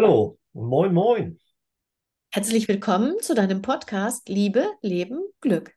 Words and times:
Hallo, 0.00 0.38
moin, 0.52 0.94
moin. 0.94 1.40
Herzlich 2.30 2.68
willkommen 2.68 3.16
zu 3.20 3.34
deinem 3.34 3.62
Podcast 3.62 4.28
Liebe, 4.28 4.64
Leben, 4.80 5.18
Glück. 5.40 5.74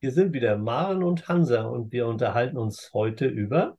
Hier 0.00 0.10
sind 0.10 0.32
wieder 0.32 0.56
Maren 0.56 1.02
und 1.02 1.28
Hansa 1.28 1.66
und 1.66 1.92
wir 1.92 2.06
unterhalten 2.06 2.56
uns 2.56 2.88
heute 2.94 3.26
über 3.26 3.76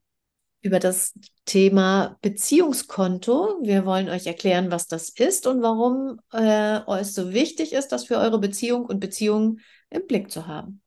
über 0.62 0.78
das 0.78 1.18
Thema 1.46 2.20
Beziehungskonto. 2.22 3.62
Wir 3.64 3.84
wollen 3.88 4.10
euch 4.10 4.28
erklären, 4.28 4.70
was 4.70 4.86
das 4.86 5.10
ist 5.10 5.48
und 5.48 5.64
warum 5.64 6.20
äh, 6.32 6.82
es 7.00 7.16
so 7.16 7.34
wichtig 7.34 7.74
ist, 7.74 7.88
das 7.88 8.06
für 8.06 8.20
eure 8.20 8.40
Beziehung 8.40 8.86
und 8.86 9.00
Beziehungen 9.00 9.60
im 9.90 10.06
Blick 10.06 10.30
zu 10.30 10.46
haben. 10.46 10.83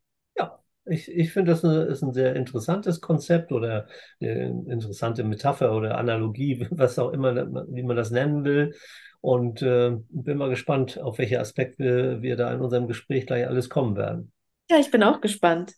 Ich, 0.87 1.11
ich 1.11 1.33
finde, 1.33 1.53
das 1.53 1.65
ist 1.65 2.03
ein 2.03 2.13
sehr 2.13 2.37
interessantes 2.37 3.01
Konzept 3.01 3.53
oder 3.53 3.89
eine 4.21 4.65
interessante 4.69 5.25
Metapher 5.25 5.77
oder 5.77 5.99
Analogie, 5.99 6.67
was 6.71 6.99
auch 6.99 7.13
immer, 7.13 7.35
wie 7.69 7.83
man 7.83 7.97
das 7.97 8.11
nennen 8.11 8.45
will. 8.45 8.75
Und 9.21 9.63
äh, 9.63 9.97
bin 10.11 10.39
mal 10.39 10.51
gespannt, 10.51 10.99
auf 11.01 11.19
welche 11.19 11.41
Aspekte 11.41 12.23
wir 12.23 12.37
da 12.37 12.53
in 12.53 12.61
unserem 12.61 12.87
Gespräch 12.87 13.27
gleich 13.27 13.47
alles 13.47 13.69
kommen 13.69 13.97
werden. 13.97 14.33
Ja, 14.71 14.79
ich 14.79 14.91
bin 14.91 15.03
auch 15.03 15.21
gespannt. 15.21 15.75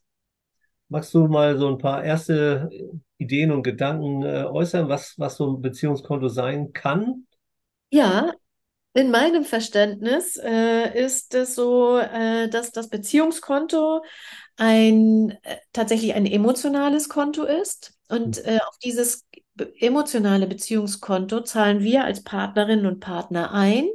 Magst 0.89 1.15
du 1.15 1.27
mal 1.29 1.56
so 1.56 1.69
ein 1.69 1.79
paar 1.79 2.03
erste 2.05 2.70
Ideen 3.19 3.51
und 3.53 3.62
Gedanken 3.62 4.23
äh, 4.23 4.45
äußern, 4.45 4.89
was, 4.89 5.15
was 5.19 5.37
so 5.37 5.51
ein 5.51 5.62
Beziehungskonto 5.62 6.29
sein 6.29 6.73
kann? 6.73 7.27
Ja, 7.91 8.33
in 8.95 9.11
meinem 9.11 9.45
Verständnis 9.45 10.37
äh, 10.37 10.98
ist 10.98 11.34
es 11.34 11.55
so, 11.55 11.98
äh, 11.98 12.48
dass 12.48 12.73
das 12.73 12.89
Beziehungskonto 12.89 14.03
ein 14.59 15.30
äh, 15.43 15.57
tatsächlich 15.73 16.15
ein 16.15 16.27
emotionales 16.27 17.09
Konto 17.09 17.45
ist. 17.45 17.95
Und 18.09 18.45
äh, 18.45 18.59
auf 18.69 18.77
dieses 18.84 19.27
emotionale 19.79 20.47
Beziehungskonto 20.47 21.41
zahlen 21.41 21.81
wir 21.81 22.05
als 22.05 22.23
Partnerinnen 22.23 22.87
und 22.87 23.01
Partner 23.01 23.53
ein 23.53 23.89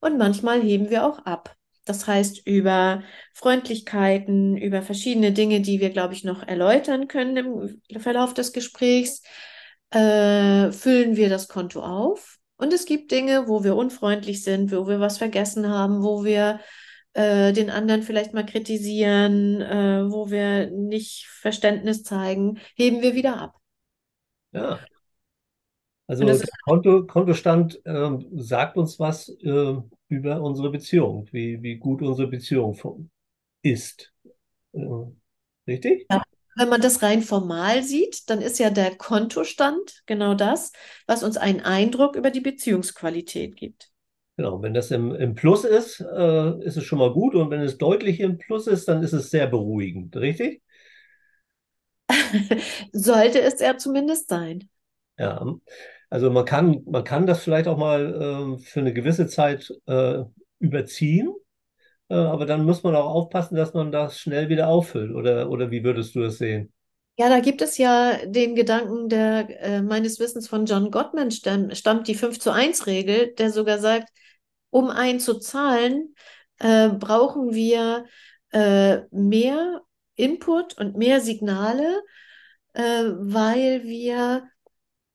und 0.00 0.18
manchmal 0.18 0.60
heben 0.62 0.90
wir 0.90 1.06
auch 1.06 1.20
ab. 1.20 1.54
Das 1.84 2.06
heißt, 2.06 2.46
über 2.46 3.02
Freundlichkeiten, 3.34 4.56
über 4.56 4.82
verschiedene 4.82 5.32
Dinge, 5.32 5.60
die 5.60 5.80
wir, 5.80 5.90
glaube 5.90 6.14
ich, 6.14 6.24
noch 6.24 6.46
erläutern 6.46 7.08
können 7.08 7.80
im 7.88 8.00
Verlauf 8.00 8.34
des 8.34 8.52
Gesprächs, 8.52 9.22
äh, 9.90 10.70
füllen 10.72 11.16
wir 11.16 11.28
das 11.28 11.48
Konto 11.48 11.82
auf. 11.82 12.38
Und 12.56 12.72
es 12.72 12.86
gibt 12.86 13.10
Dinge, 13.10 13.48
wo 13.48 13.64
wir 13.64 13.74
unfreundlich 13.74 14.44
sind, 14.44 14.70
wo 14.70 14.86
wir 14.86 15.00
was 15.00 15.18
vergessen 15.18 15.68
haben, 15.68 16.02
wo 16.02 16.24
wir 16.24 16.60
äh, 17.14 17.52
den 17.52 17.70
anderen 17.70 18.02
vielleicht 18.02 18.34
mal 18.34 18.46
kritisieren, 18.46 19.60
äh, 19.60 20.10
wo 20.10 20.30
wir 20.30 20.70
nicht 20.70 21.26
Verständnis 21.26 22.02
zeigen, 22.02 22.58
heben 22.74 23.02
wir 23.02 23.14
wieder 23.14 23.40
ab. 23.40 23.56
Ja. 24.52 24.78
Also 26.06 26.24
der 26.24 26.38
Konto, 26.64 27.06
Kontostand 27.06 27.80
ähm, 27.86 28.26
sagt 28.34 28.76
uns 28.76 28.98
was 28.98 29.28
äh, 29.28 29.76
über 30.08 30.42
unsere 30.42 30.70
Beziehung, 30.70 31.28
wie, 31.32 31.62
wie 31.62 31.76
gut 31.76 32.02
unsere 32.02 32.28
Beziehung 32.28 33.10
ist. 33.62 34.12
Äh, 34.72 34.80
richtig? 35.66 36.06
Ja. 36.10 36.22
Wenn 36.54 36.68
man 36.68 36.82
das 36.82 37.02
rein 37.02 37.22
formal 37.22 37.82
sieht, 37.82 38.28
dann 38.28 38.42
ist 38.42 38.58
ja 38.58 38.68
der 38.68 38.94
Kontostand 38.96 40.02
genau 40.04 40.34
das, 40.34 40.72
was 41.06 41.22
uns 41.22 41.38
einen 41.38 41.60
Eindruck 41.60 42.14
über 42.14 42.30
die 42.30 42.40
Beziehungsqualität 42.40 43.56
gibt. 43.56 43.91
Genau, 44.36 44.62
wenn 44.62 44.72
das 44.74 44.90
im, 44.90 45.14
im 45.14 45.34
Plus 45.34 45.64
ist, 45.64 46.00
äh, 46.00 46.58
ist 46.64 46.76
es 46.76 46.84
schon 46.84 46.98
mal 46.98 47.12
gut 47.12 47.34
und 47.34 47.50
wenn 47.50 47.60
es 47.60 47.76
deutlich 47.78 48.18
im 48.20 48.38
Plus 48.38 48.66
ist, 48.66 48.88
dann 48.88 49.02
ist 49.02 49.12
es 49.12 49.30
sehr 49.30 49.46
beruhigend, 49.46 50.16
richtig? 50.16 50.62
Sollte 52.92 53.40
es 53.40 53.60
ja 53.60 53.76
zumindest 53.76 54.28
sein. 54.28 54.68
Ja, 55.18 55.44
also 56.10 56.30
man 56.30 56.44
kann, 56.44 56.82
man 56.86 57.04
kann 57.04 57.26
das 57.26 57.42
vielleicht 57.44 57.68
auch 57.68 57.76
mal 57.78 58.56
äh, 58.58 58.62
für 58.64 58.80
eine 58.80 58.92
gewisse 58.92 59.26
Zeit 59.26 59.70
äh, 59.86 60.24
überziehen, 60.58 61.32
äh, 62.10 62.14
aber 62.16 62.46
dann 62.46 62.64
muss 62.66 62.82
man 62.84 62.96
auch 62.96 63.06
aufpassen, 63.14 63.56
dass 63.56 63.74
man 63.74 63.92
das 63.92 64.18
schnell 64.20 64.48
wieder 64.48 64.68
auffüllt. 64.68 65.12
Oder, 65.14 65.50
oder 65.50 65.70
wie 65.70 65.84
würdest 65.84 66.14
du 66.14 66.22
das 66.22 66.38
sehen? 66.38 66.72
Ja, 67.18 67.28
da 67.28 67.40
gibt 67.40 67.60
es 67.62 67.76
ja 67.78 68.24
den 68.26 68.54
Gedanken, 68.56 69.08
der 69.08 69.48
äh, 69.62 69.82
meines 69.82 70.18
Wissens 70.18 70.48
von 70.48 70.64
John 70.66 70.90
Gottman 70.90 71.30
stammt, 71.30 71.76
stammt 71.76 72.08
die 72.08 72.14
5 72.14 72.40
zu 72.40 72.50
1 72.52 72.86
Regel, 72.86 73.34
der 73.34 73.52
sogar 73.52 73.78
sagt, 73.78 74.08
um 74.72 74.88
einzuzahlen, 74.88 76.14
äh, 76.58 76.88
brauchen 76.88 77.52
wir 77.52 78.06
äh, 78.50 79.02
mehr 79.10 79.82
Input 80.16 80.76
und 80.78 80.96
mehr 80.96 81.20
Signale, 81.20 82.02
äh, 82.72 83.04
weil 83.18 83.84
wir 83.84 84.48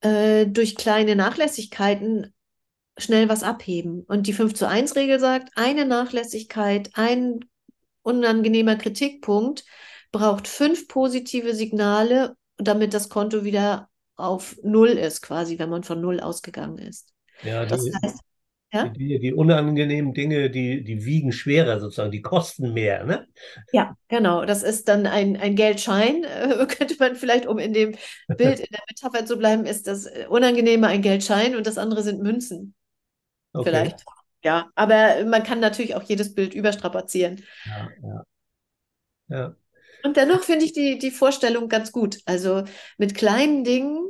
äh, 0.02 0.46
durch 0.46 0.76
kleine 0.76 1.16
Nachlässigkeiten 1.16 2.34
schnell 2.98 3.30
was 3.30 3.44
abheben. 3.44 4.04
Und 4.08 4.28
die 4.28 4.34
5 4.34 4.54
zu 4.54 4.68
1 4.68 4.96
Regel 4.96 5.20
sagt, 5.20 5.50
eine 5.56 5.86
Nachlässigkeit, 5.86 6.92
ein 6.94 7.40
unangenehmer 8.04 8.76
Kritikpunkt 8.76 9.66
braucht 10.12 10.48
fünf 10.48 10.88
positive 10.88 11.54
Signale, 11.56 12.36
damit 12.58 12.94
das 12.94 13.10
Konto 13.10 13.44
wieder 13.44 13.90
auf 14.16 14.56
Null 14.64 14.90
ist, 14.90 15.22
quasi, 15.22 15.58
wenn 15.58 15.70
man 15.70 15.84
von 15.84 16.00
Null 16.00 16.20
ausgegangen 16.20 16.78
ist. 16.78 17.14
Ja, 17.44 17.66
das 17.66 17.82
heißt, 18.04 18.20
ja? 18.74 18.90
Die, 18.90 19.20
die, 19.20 19.34
unangenehmen 19.34 20.14
Dinge, 20.14 20.50
die, 20.50 20.84
die 20.84 21.06
wiegen 21.06 21.32
schwerer 21.32 21.80
sozusagen, 21.80 22.12
die 22.12 22.22
kosten 22.22 22.74
mehr, 22.74 23.06
ne? 23.06 23.28
Ja, 23.72 23.96
genau. 24.10 24.44
Das 24.46 24.62
ist 24.62 24.90
dann 24.90 25.06
ein, 25.06 25.38
ein 25.38 25.56
Geldschein, 25.56 26.26
äh, 26.26 26.66
könnte 26.68 26.96
man 27.00 27.16
vielleicht, 27.16 27.46
um 27.46 27.60
in 27.60 27.74
dem 27.74 27.96
Bild, 28.28 28.60
in 28.60 28.68
der 28.72 28.84
Metapher 28.90 29.26
zu 29.26 29.38
bleiben, 29.38 29.66
ist 29.66 29.88
das 29.88 30.10
Unangenehme 30.30 30.88
ein 30.88 31.02
Geldschein 31.02 31.56
und 31.56 31.66
das 31.66 31.78
andere 31.78 32.04
sind 32.04 32.22
Münzen. 32.22 32.76
Okay. 33.54 33.70
Vielleicht. 33.70 34.04
Ja, 34.44 34.70
aber 34.76 35.24
man 35.26 35.44
kann 35.44 35.60
natürlich 35.60 35.96
auch 35.96 36.04
jedes 36.04 36.36
Bild 36.36 36.54
überstrapazieren. 36.54 37.44
Ja, 37.66 37.90
ja. 38.04 38.24
ja. 39.30 39.56
Und 40.04 40.16
dennoch 40.16 40.44
finde 40.44 40.66
ich 40.66 40.74
die, 40.74 41.00
die 41.00 41.12
Vorstellung 41.12 41.70
ganz 41.70 41.92
gut. 41.92 42.20
Also 42.26 42.64
mit 42.98 43.16
kleinen 43.16 43.64
Dingen 43.64 44.10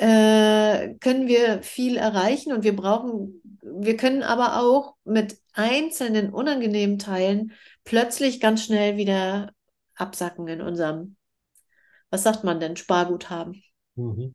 äh, 0.00 0.94
können 1.00 1.28
wir 1.28 1.62
viel 1.62 1.98
erreichen 1.98 2.54
und 2.54 2.64
wir 2.64 2.74
brauchen, 2.74 3.42
wir 3.60 3.98
können 3.98 4.22
aber 4.22 4.58
auch 4.62 4.94
mit 5.04 5.36
einzelnen 5.52 6.32
unangenehmen 6.32 6.98
Teilen 6.98 7.52
plötzlich 7.84 8.40
ganz 8.40 8.64
schnell 8.64 8.96
wieder 8.96 9.52
absacken 9.94 10.48
in 10.48 10.62
unserem, 10.62 11.16
was 12.08 12.22
sagt 12.22 12.44
man 12.44 12.60
denn, 12.60 12.76
Sparguthaben. 12.76 13.62
Mhm. 13.96 14.34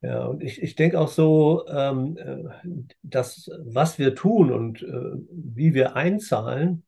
Ja, 0.00 0.26
und 0.26 0.42
ich, 0.42 0.60
ich 0.60 0.74
denke 0.74 0.98
auch 0.98 1.06
so, 1.06 1.64
ähm, 1.68 2.16
äh, 2.16 2.84
dass 3.04 3.48
was 3.64 4.00
wir 4.00 4.16
tun 4.16 4.50
und 4.50 4.82
äh, 4.82 5.12
wie 5.30 5.72
wir 5.72 5.94
einzahlen, 5.94 6.82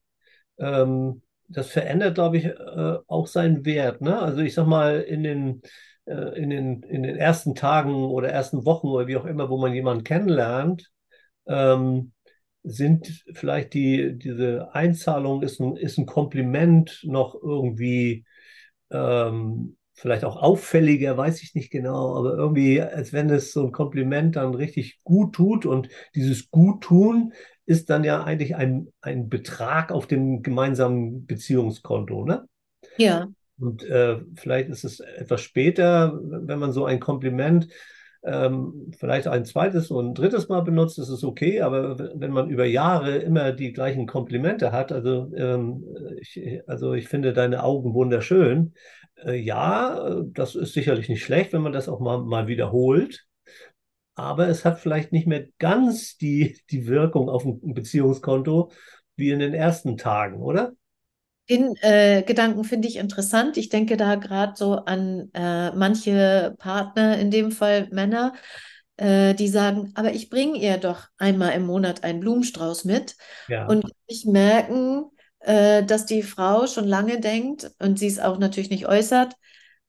ähm, 0.58 1.22
das 1.46 1.68
verändert, 1.68 2.16
glaube 2.16 2.38
ich, 2.38 2.46
äh, 2.46 2.98
auch 3.06 3.28
seinen 3.28 3.64
Wert. 3.64 4.00
Ne? 4.00 4.18
Also 4.18 4.40
ich 4.40 4.54
sag 4.54 4.66
mal, 4.66 5.02
in 5.02 5.22
den 5.22 5.62
in 6.12 6.50
den, 6.50 6.82
in 6.82 7.02
den 7.02 7.16
ersten 7.16 7.54
Tagen 7.54 7.94
oder 7.94 8.28
ersten 8.28 8.64
Wochen 8.64 8.88
oder 8.88 9.06
wie 9.06 9.16
auch 9.16 9.24
immer, 9.24 9.48
wo 9.50 9.58
man 9.58 9.74
jemanden 9.74 10.04
kennenlernt, 10.04 10.90
ähm, 11.46 12.12
sind 12.62 13.24
vielleicht 13.34 13.74
die, 13.74 14.16
diese 14.18 14.74
Einzahlung 14.74 15.42
ist 15.42 15.60
ein, 15.60 15.76
ist 15.76 15.98
ein 15.98 16.06
Kompliment 16.06 17.00
noch 17.04 17.34
irgendwie 17.34 18.24
ähm, 18.90 19.76
vielleicht 19.94 20.24
auch 20.24 20.36
auffälliger, 20.36 21.16
weiß 21.16 21.42
ich 21.42 21.54
nicht 21.54 21.70
genau, 21.70 22.16
aber 22.18 22.34
irgendwie, 22.36 22.80
als 22.80 23.12
wenn 23.12 23.30
es 23.30 23.52
so 23.52 23.64
ein 23.64 23.72
Kompliment 23.72 24.36
dann 24.36 24.54
richtig 24.54 24.98
gut 25.04 25.34
tut 25.34 25.66
und 25.66 25.88
dieses 26.14 26.50
Guttun 26.50 27.32
ist 27.66 27.90
dann 27.90 28.04
ja 28.04 28.22
eigentlich 28.24 28.56
ein, 28.56 28.88
ein 29.00 29.28
Betrag 29.28 29.92
auf 29.92 30.06
dem 30.06 30.42
gemeinsamen 30.42 31.26
Beziehungskonto, 31.26 32.24
ne? 32.24 32.46
Ja. 32.96 33.28
Und 33.58 33.84
äh, 33.84 34.18
vielleicht 34.34 34.68
ist 34.68 34.84
es 34.84 35.00
etwas 35.00 35.40
später, 35.40 36.18
wenn 36.22 36.58
man 36.58 36.72
so 36.72 36.86
ein 36.86 37.00
Kompliment 37.00 37.68
ähm, 38.24 38.90
vielleicht 38.98 39.28
ein 39.28 39.44
zweites 39.44 39.90
und 39.90 40.10
ein 40.10 40.14
drittes 40.14 40.48
Mal 40.48 40.62
benutzt, 40.62 40.98
ist 40.98 41.10
es 41.10 41.24
okay, 41.24 41.60
aber 41.60 41.98
wenn 42.14 42.30
man 42.32 42.48
über 42.48 42.64
Jahre 42.64 43.18
immer 43.18 43.52
die 43.52 43.72
gleichen 43.72 44.06
Komplimente 44.06 44.72
hat, 44.72 44.92
also, 44.92 45.30
ähm, 45.36 45.84
ich, 46.20 46.62
also 46.66 46.94
ich 46.94 47.08
finde 47.08 47.32
deine 47.32 47.62
Augen 47.62 47.92
wunderschön, 47.92 48.74
äh, 49.24 49.34
ja, 49.36 50.22
das 50.32 50.54
ist 50.54 50.72
sicherlich 50.72 51.08
nicht 51.08 51.22
schlecht, 51.22 51.52
wenn 51.52 51.62
man 51.62 51.72
das 51.72 51.88
auch 51.88 52.00
mal, 52.00 52.22
mal 52.24 52.46
wiederholt, 52.46 53.26
aber 54.14 54.48
es 54.48 54.64
hat 54.64 54.80
vielleicht 54.80 55.12
nicht 55.12 55.26
mehr 55.26 55.46
ganz 55.58 56.16
die, 56.16 56.58
die 56.70 56.86
Wirkung 56.86 57.28
auf 57.28 57.44
ein 57.44 57.74
Beziehungskonto 57.74 58.70
wie 59.16 59.30
in 59.30 59.38
den 59.40 59.54
ersten 59.54 59.96
Tagen, 59.96 60.40
oder? 60.40 60.72
Den 61.48 61.76
äh, 61.82 62.22
Gedanken 62.22 62.64
finde 62.64 62.88
ich 62.88 62.96
interessant. 62.96 63.56
Ich 63.56 63.68
denke 63.68 63.96
da 63.96 64.14
gerade 64.14 64.54
so 64.56 64.76
an 64.76 65.30
äh, 65.34 65.72
manche 65.72 66.54
Partner, 66.58 67.18
in 67.18 67.30
dem 67.30 67.52
Fall 67.52 67.88
Männer, 67.90 68.32
äh, 68.96 69.34
die 69.34 69.48
sagen, 69.48 69.92
aber 69.94 70.12
ich 70.12 70.30
bringe 70.30 70.58
ihr 70.58 70.78
doch 70.78 71.08
einmal 71.18 71.52
im 71.52 71.66
Monat 71.66 72.02
einen 72.02 72.20
Blumenstrauß 72.20 72.84
mit. 72.84 73.16
Ja. 73.48 73.66
Und 73.66 73.84
ich 74.06 74.24
merken, 74.24 75.04
äh, 75.40 75.82
dass 75.82 76.06
die 76.06 76.22
Frau 76.22 76.66
schon 76.66 76.88
lange 76.88 77.20
denkt 77.20 77.70
und 77.78 77.98
sie 77.98 78.06
es 78.06 78.18
auch 78.18 78.38
natürlich 78.38 78.70
nicht 78.70 78.88
äußert, 78.88 79.34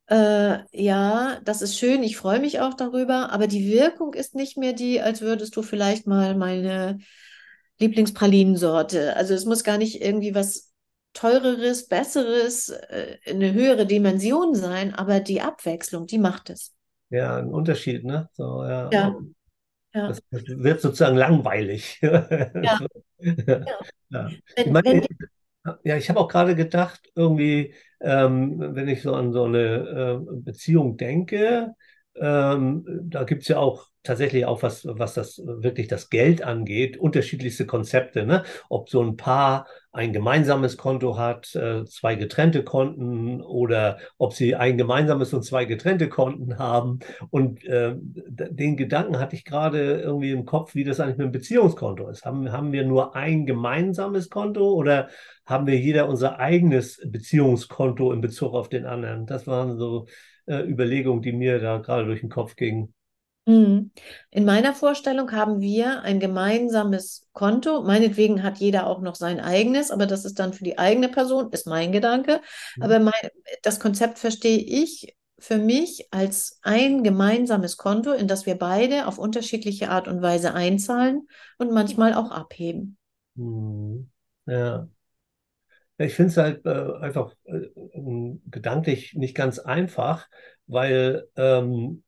äh, 0.07 0.59
ja, 0.71 1.39
das 1.43 1.61
ist 1.61 1.79
schön, 1.79 2.03
ich 2.03 2.17
freue 2.17 2.39
mich 2.39 2.59
auch 2.59 2.75
darüber, 2.75 3.31
aber 3.31 3.47
die 3.47 3.71
Wirkung 3.71 4.13
ist 4.13 4.35
nicht 4.35 4.57
mehr 4.57 4.73
die, 4.73 5.01
als 5.01 5.21
würdest 5.21 5.55
du 5.55 5.63
vielleicht 5.63 6.05
mal 6.05 6.35
meine 6.35 6.99
Lieblingspralinensorte. 7.79 9.15
Also 9.15 9.33
es 9.33 9.45
muss 9.45 9.63
gar 9.63 9.77
nicht 9.77 10.01
irgendwie 10.01 10.35
was 10.35 10.71
teureres, 11.15 11.87
besseres, 11.87 12.69
äh, 12.69 13.17
eine 13.25 13.53
höhere 13.53 13.87
Dimension 13.87 14.53
sein, 14.53 14.93
aber 14.93 15.19
die 15.19 15.41
Abwechslung, 15.41 16.05
die 16.05 16.19
macht 16.19 16.51
es. 16.51 16.75
Ja, 17.09 17.37
ein 17.37 17.53
Unterschied, 17.53 18.03
ne? 18.03 18.29
So, 18.33 18.63
ja. 18.63 18.89
Ja, 18.91 19.15
ja, 19.93 20.07
Das, 20.09 20.21
wird 20.29 20.81
sozusagen 20.81 21.17
langweilig. 21.17 21.99
ja, 22.01 22.79
ja. 23.19 23.65
Ja. 24.09 24.29
Ich 24.55 24.67
meine, 24.67 25.05
ja, 25.83 25.97
ich 25.97 26.09
habe 26.09 26.19
auch 26.19 26.27
gerade 26.27 26.55
gedacht, 26.55 27.09
irgendwie, 27.15 27.73
ähm, 28.01 28.75
wenn 28.75 28.87
ich 28.87 29.01
so 29.01 29.15
an 29.15 29.31
so 29.33 29.45
eine 29.45 30.19
äh, 30.21 30.41
Beziehung 30.41 30.97
denke, 30.97 31.73
ähm, 32.19 32.85
da 33.09 33.23
gibt 33.23 33.43
es 33.43 33.47
ja 33.47 33.57
auch 33.57 33.87
tatsächlich 34.05 34.45
auch 34.45 34.63
was, 34.63 34.85
was 34.85 35.15
das 35.15 35.41
wirklich 35.45 35.87
das 35.87 36.09
Geld 36.09 36.43
angeht, 36.43 36.97
unterschiedlichste 36.97 37.65
Konzepte, 37.65 38.25
ne? 38.25 38.43
Ob 38.69 38.89
so 38.89 39.01
ein 39.01 39.17
Paar 39.17 39.67
ein 39.91 40.13
gemeinsames 40.13 40.77
Konto 40.77 41.17
hat, 41.17 41.55
äh, 41.55 41.85
zwei 41.85 42.15
getrennte 42.15 42.63
Konten 42.63 43.41
oder 43.41 43.97
ob 44.17 44.33
sie 44.33 44.55
ein 44.55 44.77
gemeinsames 44.77 45.33
und 45.33 45.43
zwei 45.43 45.65
getrennte 45.65 46.09
Konten 46.09 46.59
haben. 46.59 46.99
Und 47.29 47.63
äh, 47.65 47.95
den 47.97 48.77
Gedanken 48.77 49.19
hatte 49.19 49.35
ich 49.35 49.45
gerade 49.45 50.01
irgendwie 50.01 50.31
im 50.31 50.45
Kopf, 50.45 50.75
wie 50.75 50.83
das 50.83 50.99
eigentlich 50.99 51.17
mit 51.17 51.27
dem 51.27 51.31
Beziehungskonto 51.31 52.09
ist. 52.09 52.25
Haben, 52.25 52.51
haben 52.51 52.71
wir 52.73 52.85
nur 52.85 53.15
ein 53.15 53.45
gemeinsames 53.45 54.29
Konto 54.29 54.73
oder 54.73 55.09
haben 55.45 55.65
wir 55.65 55.79
jeder 55.79 56.09
unser 56.09 56.39
eigenes 56.39 57.01
Beziehungskonto 57.05 58.11
in 58.11 58.21
Bezug 58.21 58.53
auf 58.53 58.67
den 58.67 58.85
anderen? 58.85 59.25
Das 59.25 59.47
waren 59.47 59.77
so 59.77 60.07
äh, 60.45 60.61
Überlegungen, 60.61 61.21
die 61.21 61.31
mir 61.31 61.59
da 61.59 61.77
gerade 61.77 62.05
durch 62.05 62.21
den 62.21 62.29
Kopf 62.29 62.55
gingen. 62.55 62.93
Mhm. 63.47 63.91
In 64.31 64.45
meiner 64.45 64.73
Vorstellung 64.73 65.31
haben 65.31 65.61
wir 65.61 66.01
ein 66.01 66.19
gemeinsames 66.19 67.27
Konto. 67.31 67.83
Meinetwegen 67.83 68.41
hat 68.41 68.57
jeder 68.57 68.87
auch 68.87 69.01
noch 69.01 69.15
sein 69.15 69.39
eigenes, 69.39 69.91
aber 69.91 70.07
das 70.07 70.25
ist 70.25 70.39
dann 70.39 70.53
für 70.53 70.63
die 70.63 70.79
eigene 70.79 71.09
Person, 71.09 71.51
ist 71.51 71.67
mein 71.67 71.91
Gedanke. 71.91 72.41
Hm? 72.73 72.83
Aber 72.83 72.99
mein, 72.99 73.13
das 73.61 73.79
Konzept 73.79 74.17
verstehe 74.17 74.57
ich 74.57 75.15
für 75.37 75.57
mich 75.57 76.07
als 76.11 76.59
ein 76.63 77.03
gemeinsames 77.03 77.77
Konto, 77.77 78.13
in 78.13 78.27
das 78.27 78.45
wir 78.45 78.55
beide 78.55 79.07
auf 79.07 79.19
unterschiedliche 79.19 79.89
Art 79.89 80.07
und 80.07 80.21
Weise 80.21 80.53
einzahlen 80.53 81.27
und 81.59 81.71
manchmal 81.71 82.13
auch 82.15 82.31
abheben. 82.31 82.97
Hm. 83.35 84.09
Ja. 84.47 84.87
Ich 85.97 86.13
finde 86.13 86.31
es 86.31 86.37
halt 86.37 86.65
äh, 86.65 86.93
einfach 86.99 87.33
äh, 87.45 87.69
ähm, 87.93 88.41
gedanklich 88.51 89.13
nicht 89.13 89.35
ganz 89.35 89.59
einfach, 89.59 90.27
weil 90.67 91.27
ähm, 91.37 92.03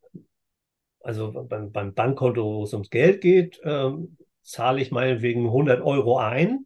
also 1.01 1.31
beim, 1.47 1.71
beim 1.71 1.93
Bankkonto, 1.93 2.43
wo 2.43 2.63
es 2.63 2.73
ums 2.73 2.89
Geld 2.89 3.21
geht, 3.21 3.59
ähm, 3.63 4.17
zahle 4.43 4.81
ich 4.81 4.91
meinetwegen 4.91 5.45
100 5.45 5.81
Euro 5.81 6.17
ein 6.17 6.65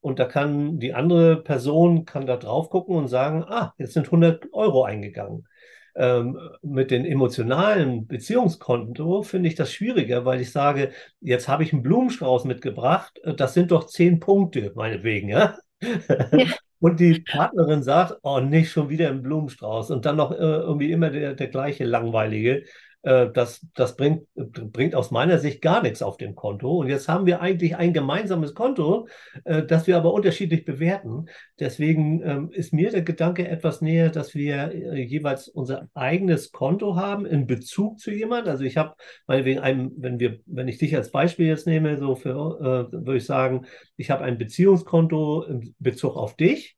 und 0.00 0.18
da 0.18 0.24
kann 0.24 0.78
die 0.78 0.94
andere 0.94 1.42
Person 1.42 2.04
kann 2.04 2.26
da 2.26 2.36
drauf 2.36 2.70
gucken 2.70 2.96
und 2.96 3.08
sagen, 3.08 3.44
ah, 3.44 3.74
jetzt 3.78 3.94
sind 3.94 4.06
100 4.06 4.52
Euro 4.52 4.84
eingegangen. 4.84 5.46
Ähm, 5.94 6.38
mit 6.62 6.90
den 6.90 7.04
emotionalen 7.06 8.06
Beziehungskonto 8.06 9.22
finde 9.22 9.48
ich 9.48 9.54
das 9.54 9.72
schwieriger, 9.72 10.24
weil 10.24 10.40
ich 10.40 10.52
sage, 10.52 10.90
jetzt 11.20 11.48
habe 11.48 11.62
ich 11.62 11.72
einen 11.72 11.82
Blumenstrauß 11.82 12.44
mitgebracht, 12.44 13.18
äh, 13.24 13.34
das 13.34 13.54
sind 13.54 13.70
doch 13.70 13.86
10 13.86 14.20
Punkte, 14.20 14.72
meinetwegen, 14.74 15.28
ja. 15.28 15.56
Und 16.78 17.00
die 17.00 17.20
Partnerin 17.20 17.82
sagt, 17.82 18.18
oh, 18.22 18.40
nicht 18.40 18.70
schon 18.70 18.88
wieder 18.90 19.08
ein 19.08 19.22
Blumenstrauß. 19.22 19.90
Und 19.90 20.04
dann 20.04 20.16
noch 20.16 20.32
äh, 20.32 20.36
irgendwie 20.36 20.92
immer 20.92 21.10
der, 21.10 21.34
der 21.34 21.48
gleiche 21.48 21.84
langweilige. 21.84 22.64
Äh, 23.06 23.30
das 23.32 23.64
das 23.74 23.96
bringt, 23.96 24.26
bringt 24.34 24.96
aus 24.96 25.12
meiner 25.12 25.38
Sicht 25.38 25.62
gar 25.62 25.80
nichts 25.80 26.02
auf 26.02 26.16
dem 26.16 26.34
Konto. 26.34 26.78
Und 26.78 26.88
jetzt 26.88 27.08
haben 27.08 27.24
wir 27.24 27.40
eigentlich 27.40 27.76
ein 27.76 27.92
gemeinsames 27.92 28.52
Konto, 28.52 29.06
äh, 29.44 29.62
das 29.62 29.86
wir 29.86 29.96
aber 29.96 30.12
unterschiedlich 30.12 30.64
bewerten. 30.64 31.26
Deswegen 31.60 32.20
ähm, 32.22 32.50
ist 32.50 32.72
mir 32.72 32.90
der 32.90 33.02
Gedanke 33.02 33.46
etwas 33.46 33.80
näher, 33.80 34.10
dass 34.10 34.34
wir 34.34 34.72
äh, 34.72 35.00
jeweils 35.00 35.46
unser 35.46 35.88
eigenes 35.94 36.50
Konto 36.50 36.96
haben 36.96 37.26
in 37.26 37.46
Bezug 37.46 38.00
zu 38.00 38.10
jemand. 38.10 38.48
Also 38.48 38.64
ich 38.64 38.76
habe 38.76 38.94
meinetwegen 39.28 39.60
einem, 39.60 39.92
wenn 39.96 40.18
wir, 40.18 40.40
wenn 40.46 40.66
ich 40.66 40.78
dich 40.78 40.96
als 40.96 41.12
Beispiel 41.12 41.46
jetzt 41.46 41.68
nehme, 41.68 41.98
so 41.98 42.16
für, 42.16 42.88
äh, 42.90 42.92
würde 42.92 43.18
ich 43.18 43.24
sagen, 43.24 43.66
ich 43.96 44.10
habe 44.10 44.24
ein 44.24 44.36
Beziehungskonto 44.36 45.44
in 45.44 45.76
Bezug 45.78 46.16
auf 46.16 46.34
dich. 46.34 46.76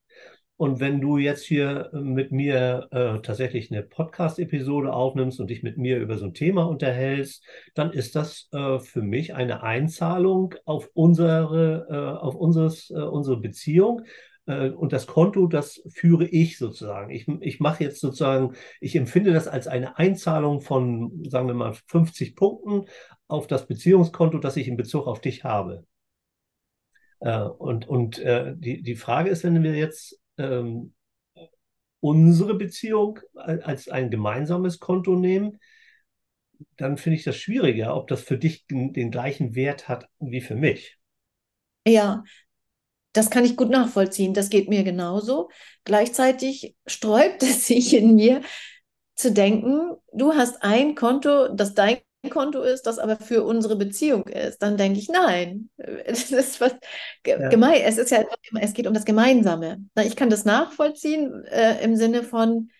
Und 0.59 0.81
wenn 0.81 1.01
du 1.01 1.19
jetzt 1.19 1.45
hier 1.45 1.89
äh, 1.93 2.01
mit 2.01 2.33
mir 2.33 2.89
äh, 2.91 3.21
tatsächlich 3.23 3.71
eine 3.71 3.85
Podcast-Episode 3.85 4.93
aufnimmst 4.93 5.39
und 5.39 5.51
dich 5.51 5.63
mit 5.63 5.79
mir 5.79 5.99
über 6.01 6.19
so 6.19 6.27
ein 6.27 6.35
Thema 6.35 6.65
unterhältst, 6.69 7.45
dann 7.75 7.93
ist 7.93 8.17
das 8.17 8.49
äh, 8.53 8.81
für 8.81 9.01
mich 9.03 9.35
eine 9.35 9.63
Einzahlung 9.63 10.57
auf 10.65 10.91
unsere, 10.95 11.87
äh, 11.89 12.21
auf 12.21 12.35
unseres, 12.35 12.91
äh, 12.91 12.95
unsere 12.95 13.37
Beziehung. 13.37 14.03
Äh, 14.47 14.71
Und 14.71 14.93
das 14.93 15.07
Konto, 15.07 15.47
das 15.47 15.81
führe 15.91 16.27
ich 16.27 16.59
sozusagen. 16.59 17.11
Ich, 17.11 17.29
ich 17.41 17.61
mache 17.61 17.85
jetzt 17.85 18.01
sozusagen, 18.01 18.55
ich 18.81 18.97
empfinde 18.97 19.33
das 19.33 19.47
als 19.47 19.69
eine 19.69 19.97
Einzahlung 19.97 20.61
von, 20.61 21.23
sagen 21.31 21.47
wir 21.47 21.55
mal, 21.55 21.75
50 21.87 22.35
Punkten 22.35 22.87
auf 23.29 23.47
das 23.47 23.69
Beziehungskonto, 23.69 24.39
das 24.39 24.57
ich 24.57 24.67
in 24.67 24.77
Bezug 24.77 25.07
auf 25.07 25.21
dich 25.21 25.45
habe. 25.45 25.85
Äh, 27.21 27.43
und 27.43 27.89
und 27.89 28.19
die, 28.19 28.83
die 28.83 28.97
Frage 28.97 29.31
ist, 29.31 29.45
wenn 29.45 29.63
wir 29.63 29.77
jetzt 29.77 30.19
ähm, 30.39 30.95
unsere 32.01 32.55
Beziehung 32.55 33.21
als 33.35 33.89
ein 33.89 34.11
gemeinsames 34.11 34.79
Konto 34.79 35.17
nehmen, 35.17 35.59
dann 36.77 36.97
finde 36.97 37.17
ich 37.19 37.25
das 37.25 37.37
schwieriger, 37.37 37.97
ob 37.97 38.09
das 38.09 38.23
für 38.23 38.39
dich 38.39 38.67
den, 38.67 38.93
den 38.93 39.11
gleichen 39.11 39.55
Wert 39.55 39.89
hat 39.89 40.09
wie 40.19 40.41
für 40.41 40.55
mich. 40.57 40.99
Ja, 41.87 42.25
das 43.13 43.31
kann 43.31 43.45
ich 43.45 43.57
gut 43.57 43.71
nachvollziehen. 43.71 44.35
Das 44.35 44.51
geht 44.51 44.69
mir 44.69 44.85
genauso. 44.85 45.51
Gleichzeitig 45.85 46.77
sträubt 46.87 47.43
es 47.43 47.67
sich 47.67 47.95
in 47.95 48.15
mir 48.15 48.43
zu 49.15 49.33
denken, 49.33 49.97
du 50.13 50.35
hast 50.35 50.63
ein 50.63 50.95
Konto, 50.95 51.49
das 51.49 51.75
dein 51.75 51.99
Konto 52.29 52.63
ist, 52.63 52.83
das 52.87 52.99
aber 52.99 53.17
für 53.17 53.45
unsere 53.45 53.77
Beziehung 53.77 54.27
ist. 54.29 54.63
Dann 54.63 54.77
denke 54.77 54.99
ich, 54.99 55.09
nein, 55.09 55.71
das 56.07 56.31
ist 56.31 56.61
was 56.61 56.75
Ja, 57.25 57.49
gemein. 57.49 57.81
Es 57.85 57.99
ist 57.99 58.11
ja, 58.11 58.25
es 58.61 58.73
geht 58.75 58.87
um 58.87 58.95
das 58.95 59.05
Gemeinsame. 59.05 59.85
Ich 60.03 60.17
kann 60.17 60.31
das 60.31 60.45
nachvollziehen, 60.45 61.45
äh, 61.45 61.83
im 61.83 61.97
Sinne 61.97 62.23
von, 62.23 62.71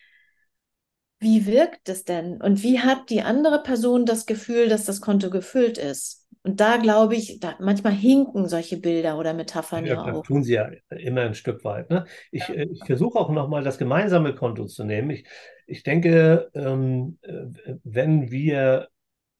wie 1.19 1.45
wirkt 1.45 1.89
es 1.89 2.05
denn? 2.05 2.41
Und 2.41 2.63
wie 2.63 2.79
hat 2.79 3.09
die 3.09 3.21
andere 3.21 3.61
Person 3.61 4.05
das 4.05 4.25
Gefühl, 4.25 4.69
dass 4.69 4.85
das 4.85 5.01
Konto 5.01 5.29
gefüllt 5.29 5.77
ist? 5.77 6.27
Und 6.43 6.61
da 6.61 6.77
glaube 6.77 7.15
ich, 7.15 7.39
da, 7.41 7.55
manchmal 7.59 7.91
hinken 7.93 8.47
solche 8.47 8.77
Bilder 8.77 9.17
oder 9.17 9.33
Metaphern 9.33 9.85
ja, 9.85 9.95
ja 9.95 10.03
das 10.03 10.15
auch. 10.15 10.23
tun 10.23 10.43
sie 10.43 10.53
ja 10.53 10.69
immer 10.89 11.21
ein 11.21 11.35
Stück 11.35 11.63
weit. 11.65 11.89
Ne? 11.89 12.05
Ich, 12.31 12.49
äh, 12.49 12.67
ich 12.71 12.85
versuche 12.85 13.19
auch 13.19 13.29
nochmal 13.29 13.63
das 13.63 13.77
gemeinsame 13.77 14.33
Konto 14.33 14.65
zu 14.65 14.85
nehmen. 14.85 15.09
Ich, 15.09 15.25
ich 15.67 15.83
denke, 15.83 16.49
ähm, 16.53 17.17
äh, 17.21 17.45
wenn 17.83 18.31
wir 18.31 18.87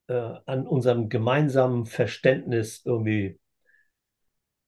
äh, 0.09 0.33
an 0.45 0.67
unserem 0.67 1.09
gemeinsamen 1.09 1.85
Verständnis 1.85 2.81
irgendwie 2.85 3.39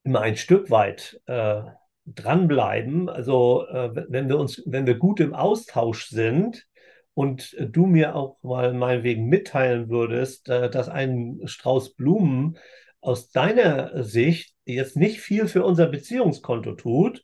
immer 0.04 0.22
ein 0.22 0.38
Stück 0.38 0.70
weit 0.70 1.22
äh, 1.26 1.62
dranbleiben. 2.06 3.10
Also 3.10 3.66
äh, 3.68 3.92
wenn 4.10 4.30
wir 4.30 4.38
uns, 4.38 4.64
wenn 4.66 4.88
wir 4.88 4.96
gut 4.96 5.20
im 5.20 5.34
Austausch 5.34 6.08
sind 6.08 6.68
und 7.14 7.56
du 7.60 7.86
mir 7.86 8.16
auch 8.16 8.38
mal 8.42 8.74
meinetwegen 8.74 9.26
mitteilen 9.26 9.90
würdest, 9.90 10.50
äh, 10.50 10.70
dass 10.70 10.90
ein 10.90 11.42
Strauß 11.46 11.96
Blumen 11.96 12.58
aus 13.02 13.32
deiner 13.32 14.04
Sicht 14.04 14.56
jetzt 14.66 14.96
nicht 14.96 15.22
viel 15.22 15.48
für 15.48 15.66
unser 15.66 15.88
Beziehungskonto 15.88 16.74
tut 16.74 17.24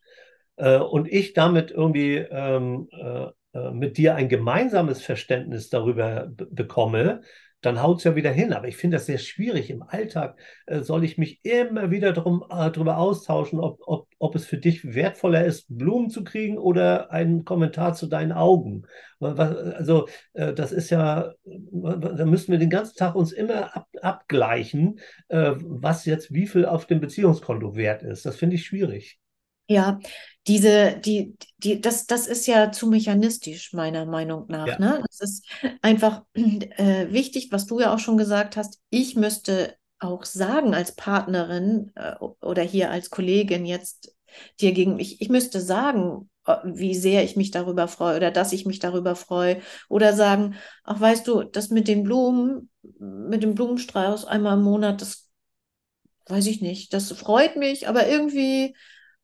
äh, 0.57 0.77
und 0.77 1.07
ich 1.07 1.33
damit 1.33 1.71
irgendwie 1.71 2.17
ähm, 2.17 2.89
äh, 2.91 3.27
mit 3.71 3.97
dir 3.97 4.15
ein 4.15 4.29
gemeinsames 4.29 5.01
Verständnis 5.01 5.69
darüber 5.69 6.27
bekomme, 6.29 7.21
dann 7.61 7.81
haut 7.81 7.97
es 7.97 8.03
ja 8.03 8.15
wieder 8.15 8.31
hin. 8.31 8.53
Aber 8.53 8.67
ich 8.67 8.77
finde 8.77 8.97
das 8.97 9.05
sehr 9.05 9.17
schwierig. 9.17 9.69
Im 9.69 9.83
Alltag 9.83 10.39
äh, 10.65 10.81
soll 10.81 11.03
ich 11.03 11.17
mich 11.17 11.43
immer 11.43 11.91
wieder 11.91 12.13
drum, 12.13 12.43
äh, 12.49 12.71
darüber 12.71 12.97
austauschen, 12.97 13.59
ob, 13.59 13.79
ob, 13.85 14.07
ob 14.19 14.35
es 14.35 14.45
für 14.45 14.57
dich 14.57 14.93
wertvoller 14.93 15.45
ist, 15.45 15.65
Blumen 15.69 16.09
zu 16.09 16.23
kriegen 16.23 16.57
oder 16.57 17.11
einen 17.11 17.45
Kommentar 17.45 17.93
zu 17.93 18.07
deinen 18.07 18.31
Augen. 18.31 18.83
Also 19.19 20.07
äh, 20.33 20.53
das 20.53 20.71
ist 20.71 20.89
ja, 20.89 21.33
da 21.45 22.25
müssen 22.25 22.51
wir 22.51 22.59
den 22.59 22.69
ganzen 22.69 22.95
Tag 22.95 23.15
uns 23.15 23.31
immer 23.31 23.75
ab, 23.75 23.87
abgleichen, 24.01 24.99
äh, 25.29 25.53
was 25.57 26.05
jetzt 26.05 26.33
wie 26.33 26.47
viel 26.47 26.65
auf 26.65 26.85
dem 26.85 26.99
Beziehungskonto 26.99 27.75
wert 27.75 28.03
ist. 28.03 28.25
Das 28.25 28.35
finde 28.35 28.55
ich 28.55 28.65
schwierig. 28.65 29.19
Ja, 29.67 29.99
diese, 30.47 30.97
die, 31.03 31.35
die, 31.57 31.81
das, 31.81 32.07
das 32.07 32.27
ist 32.27 32.47
ja 32.47 32.71
zu 32.71 32.87
mechanistisch, 32.87 33.73
meiner 33.73 34.05
Meinung 34.05 34.45
nach, 34.47 34.67
Ja, 34.67 34.79
ne? 34.79 35.03
Das 35.07 35.19
ist 35.19 35.45
einfach 35.81 36.23
äh, 36.33 37.11
wichtig, 37.11 37.49
was 37.51 37.65
du 37.65 37.79
ja 37.81 37.93
auch 37.93 37.99
schon 37.99 38.17
gesagt 38.17 38.55
hast. 38.55 38.79
Ich 38.89 39.15
müsste 39.15 39.75
auch 39.99 40.23
sagen 40.23 40.73
als 40.73 40.95
Partnerin 40.95 41.91
äh, 41.95 42.15
oder 42.19 42.61
hier 42.61 42.91
als 42.91 43.09
Kollegin 43.09 43.65
jetzt 43.65 44.15
dir 44.61 44.71
gegen, 44.71 44.99
ich, 44.99 45.21
ich 45.21 45.29
müsste 45.29 45.59
sagen, 45.59 46.29
wie 46.63 46.95
sehr 46.95 47.25
ich 47.25 47.35
mich 47.35 47.51
darüber 47.51 47.89
freue 47.89 48.15
oder 48.15 48.31
dass 48.31 48.53
ich 48.53 48.65
mich 48.65 48.79
darüber 48.79 49.15
freue. 49.15 49.61
Oder 49.89 50.13
sagen, 50.13 50.55
ach 50.83 50.99
weißt 51.01 51.27
du, 51.27 51.43
das 51.43 51.69
mit 51.69 51.89
den 51.89 52.03
Blumen, 52.03 52.69
mit 52.99 53.43
dem 53.43 53.53
Blumenstrauß 53.55 54.25
einmal 54.25 54.57
im 54.57 54.63
Monat, 54.63 55.01
das 55.01 55.29
weiß 56.27 56.47
ich 56.47 56.61
nicht, 56.61 56.93
das 56.93 57.11
freut 57.11 57.55
mich, 57.55 57.87
aber 57.87 58.07
irgendwie 58.07 58.75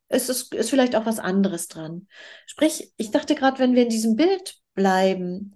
es 0.08 0.30
ist 0.30 0.70
vielleicht 0.70 0.96
auch 0.96 1.06
was 1.06 1.20
anderes 1.20 1.68
dran. 1.68 2.08
Sprich, 2.46 2.94
ich 2.98 3.12
dachte 3.12 3.36
gerade, 3.36 3.60
wenn 3.60 3.76
wir 3.76 3.84
in 3.84 3.90
diesem 3.90 4.16
Bild 4.16 4.56
bleiben, 4.76 5.56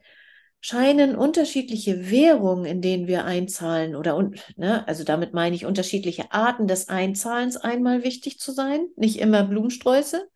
scheinen 0.60 1.16
unterschiedliche 1.16 2.10
Währungen, 2.10 2.66
in 2.66 2.82
denen 2.82 3.08
wir 3.08 3.26
einzahlen 3.26 3.96
oder 3.96 4.32
ne, 4.56 4.88
also 4.88 5.04
damit 5.04 5.34
meine 5.34 5.56
ich 5.56 5.66
unterschiedliche 5.66 6.32
Arten 6.32 6.68
des 6.68 6.90
Einzahlens 6.90 7.58
einmal 7.58 8.04
wichtig 8.04 8.40
zu 8.40 8.52
sein, 8.52 8.88
nicht 8.96 9.20
immer 9.20 9.44
Blumensträuße. 9.44 10.28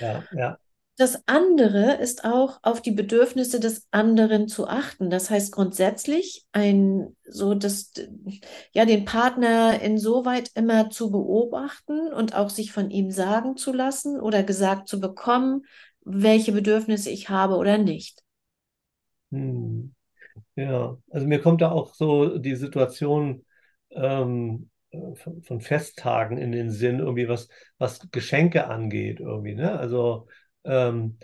Ja, 0.00 0.24
ja. 0.32 0.58
Das 1.00 1.22
andere 1.24 1.94
ist 1.94 2.26
auch 2.26 2.58
auf 2.60 2.82
die 2.82 2.90
Bedürfnisse 2.90 3.58
des 3.58 3.88
anderen 3.90 4.48
zu 4.48 4.68
achten. 4.68 5.08
Das 5.08 5.30
heißt 5.30 5.50
grundsätzlich 5.50 6.44
ein 6.52 7.16
so 7.26 7.54
das 7.54 7.94
ja 8.72 8.84
den 8.84 9.06
Partner 9.06 9.80
insoweit 9.80 10.50
immer 10.54 10.90
zu 10.90 11.10
beobachten 11.10 12.12
und 12.12 12.34
auch 12.34 12.50
sich 12.50 12.72
von 12.72 12.90
ihm 12.90 13.10
sagen 13.10 13.56
zu 13.56 13.72
lassen 13.72 14.20
oder 14.20 14.42
gesagt 14.42 14.88
zu 14.88 15.00
bekommen, 15.00 15.62
welche 16.04 16.52
Bedürfnisse 16.52 17.08
ich 17.08 17.30
habe 17.30 17.56
oder 17.56 17.78
nicht. 17.78 18.20
Hm. 19.30 19.94
Ja, 20.54 20.98
also 21.08 21.26
mir 21.26 21.40
kommt 21.40 21.62
da 21.62 21.70
auch 21.70 21.94
so 21.94 22.36
die 22.36 22.56
Situation 22.56 23.46
ähm, 23.90 24.68
von, 25.44 25.62
Festtagen 25.62 26.36
in 26.36 26.52
den 26.52 26.70
Sinn, 26.70 26.98
irgendwie 26.98 27.26
was, 27.26 27.48
was 27.78 28.10
Geschenke 28.10 28.66
angeht, 28.66 29.20
irgendwie, 29.20 29.54
ne? 29.54 29.78
Also 29.78 30.28
ähm, 30.64 31.18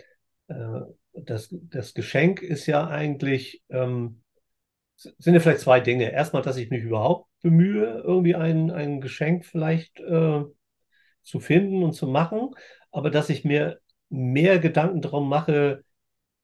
äh, 0.47 0.81
das, 1.13 1.49
das 1.51 1.93
Geschenk 1.93 2.41
ist 2.41 2.65
ja 2.67 2.87
eigentlich, 2.87 3.63
ähm, 3.69 4.21
sind 4.95 5.33
ja 5.33 5.39
vielleicht 5.39 5.61
zwei 5.61 5.79
Dinge. 5.79 6.11
Erstmal, 6.11 6.41
dass 6.41 6.57
ich 6.57 6.69
mich 6.69 6.83
überhaupt 6.83 7.29
bemühe, 7.41 8.01
irgendwie 8.03 8.35
ein, 8.35 8.71
ein 8.71 9.01
Geschenk 9.01 9.45
vielleicht 9.45 9.99
äh, 9.99 10.43
zu 11.23 11.39
finden 11.39 11.83
und 11.83 11.93
zu 11.93 12.07
machen, 12.07 12.51
aber 12.91 13.09
dass 13.09 13.29
ich 13.29 13.43
mir 13.43 13.79
mehr 14.09 14.59
Gedanken 14.59 15.01
darum 15.01 15.27
mache, 15.27 15.83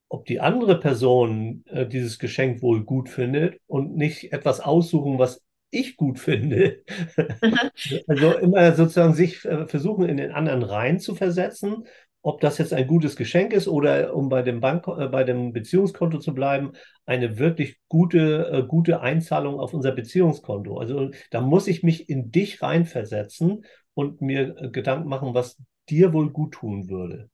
ob 0.09 0.25
die 0.25 0.39
andere 0.39 0.79
Person 0.79 1.63
äh, 1.67 1.87
dieses 1.87 2.19
Geschenk 2.19 2.61
wohl 2.61 2.83
gut 2.83 3.09
findet 3.09 3.59
und 3.65 3.95
nicht 3.95 4.31
etwas 4.33 4.59
aussuchen, 4.59 5.17
was 5.17 5.41
ich 5.71 5.97
gut 5.97 6.19
finde. 6.19 6.83
also 8.07 8.37
immer 8.37 8.73
sozusagen 8.75 9.13
sich 9.13 9.43
äh, 9.45 9.65
versuchen, 9.67 10.07
in 10.07 10.17
den 10.17 10.31
anderen 10.31 10.61
rein 10.61 10.99
zu 10.99 11.15
versetzen 11.15 11.87
ob 12.23 12.39
das 12.41 12.57
jetzt 12.57 12.73
ein 12.73 12.87
gutes 12.87 13.15
Geschenk 13.15 13.53
ist 13.53 13.67
oder 13.67 14.15
um 14.15 14.29
bei 14.29 14.41
dem 14.41 14.61
Bank, 14.61 14.87
äh, 14.87 15.07
bei 15.07 15.23
dem 15.23 15.53
Beziehungskonto 15.53 16.17
zu 16.17 16.33
bleiben, 16.33 16.71
eine 17.05 17.37
wirklich 17.37 17.77
gute, 17.89 18.49
äh, 18.51 18.63
gute 18.63 19.01
Einzahlung 19.01 19.59
auf 19.59 19.73
unser 19.73 19.91
Beziehungskonto. 19.91 20.77
Also 20.77 21.11
da 21.29 21.41
muss 21.41 21.67
ich 21.67 21.83
mich 21.83 22.09
in 22.09 22.31
dich 22.31 22.61
reinversetzen 22.61 23.65
und 23.93 24.21
mir 24.21 24.55
äh, 24.57 24.69
Gedanken 24.69 25.09
machen, 25.09 25.33
was 25.33 25.61
dir 25.89 26.13
wohl 26.13 26.31
gut 26.31 26.53
tun 26.53 26.89
würde. 26.89 27.29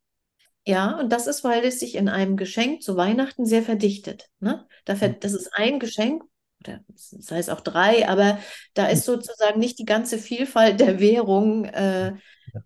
Ja, 0.66 1.00
und 1.00 1.12
das 1.12 1.28
ist, 1.28 1.44
weil 1.44 1.64
es 1.64 1.80
sich 1.80 1.96
in 1.96 2.10
einem 2.10 2.36
Geschenk 2.36 2.82
zu 2.82 2.98
Weihnachten 2.98 3.46
sehr 3.46 3.64
verdichtet. 3.64 4.30
Ne? 4.40 4.66
Mhm. 4.88 5.16
Das 5.20 5.34
ist 5.34 5.52
ein 5.54 5.80
Geschenk, 5.80 6.24
oder 6.62 6.80
das 6.88 7.32
heißt 7.32 7.50
auch 7.50 7.62
drei, 7.62 8.08
aber 8.08 8.40
da 8.74 8.88
ist 8.88 9.08
mhm. 9.08 9.14
sozusagen 9.14 9.60
nicht 9.60 9.80
die 9.80 9.86
ganze 9.86 10.18
Vielfalt 10.18 10.80
der 10.80 11.00
Währung 11.00 11.66
äh, 11.66 12.14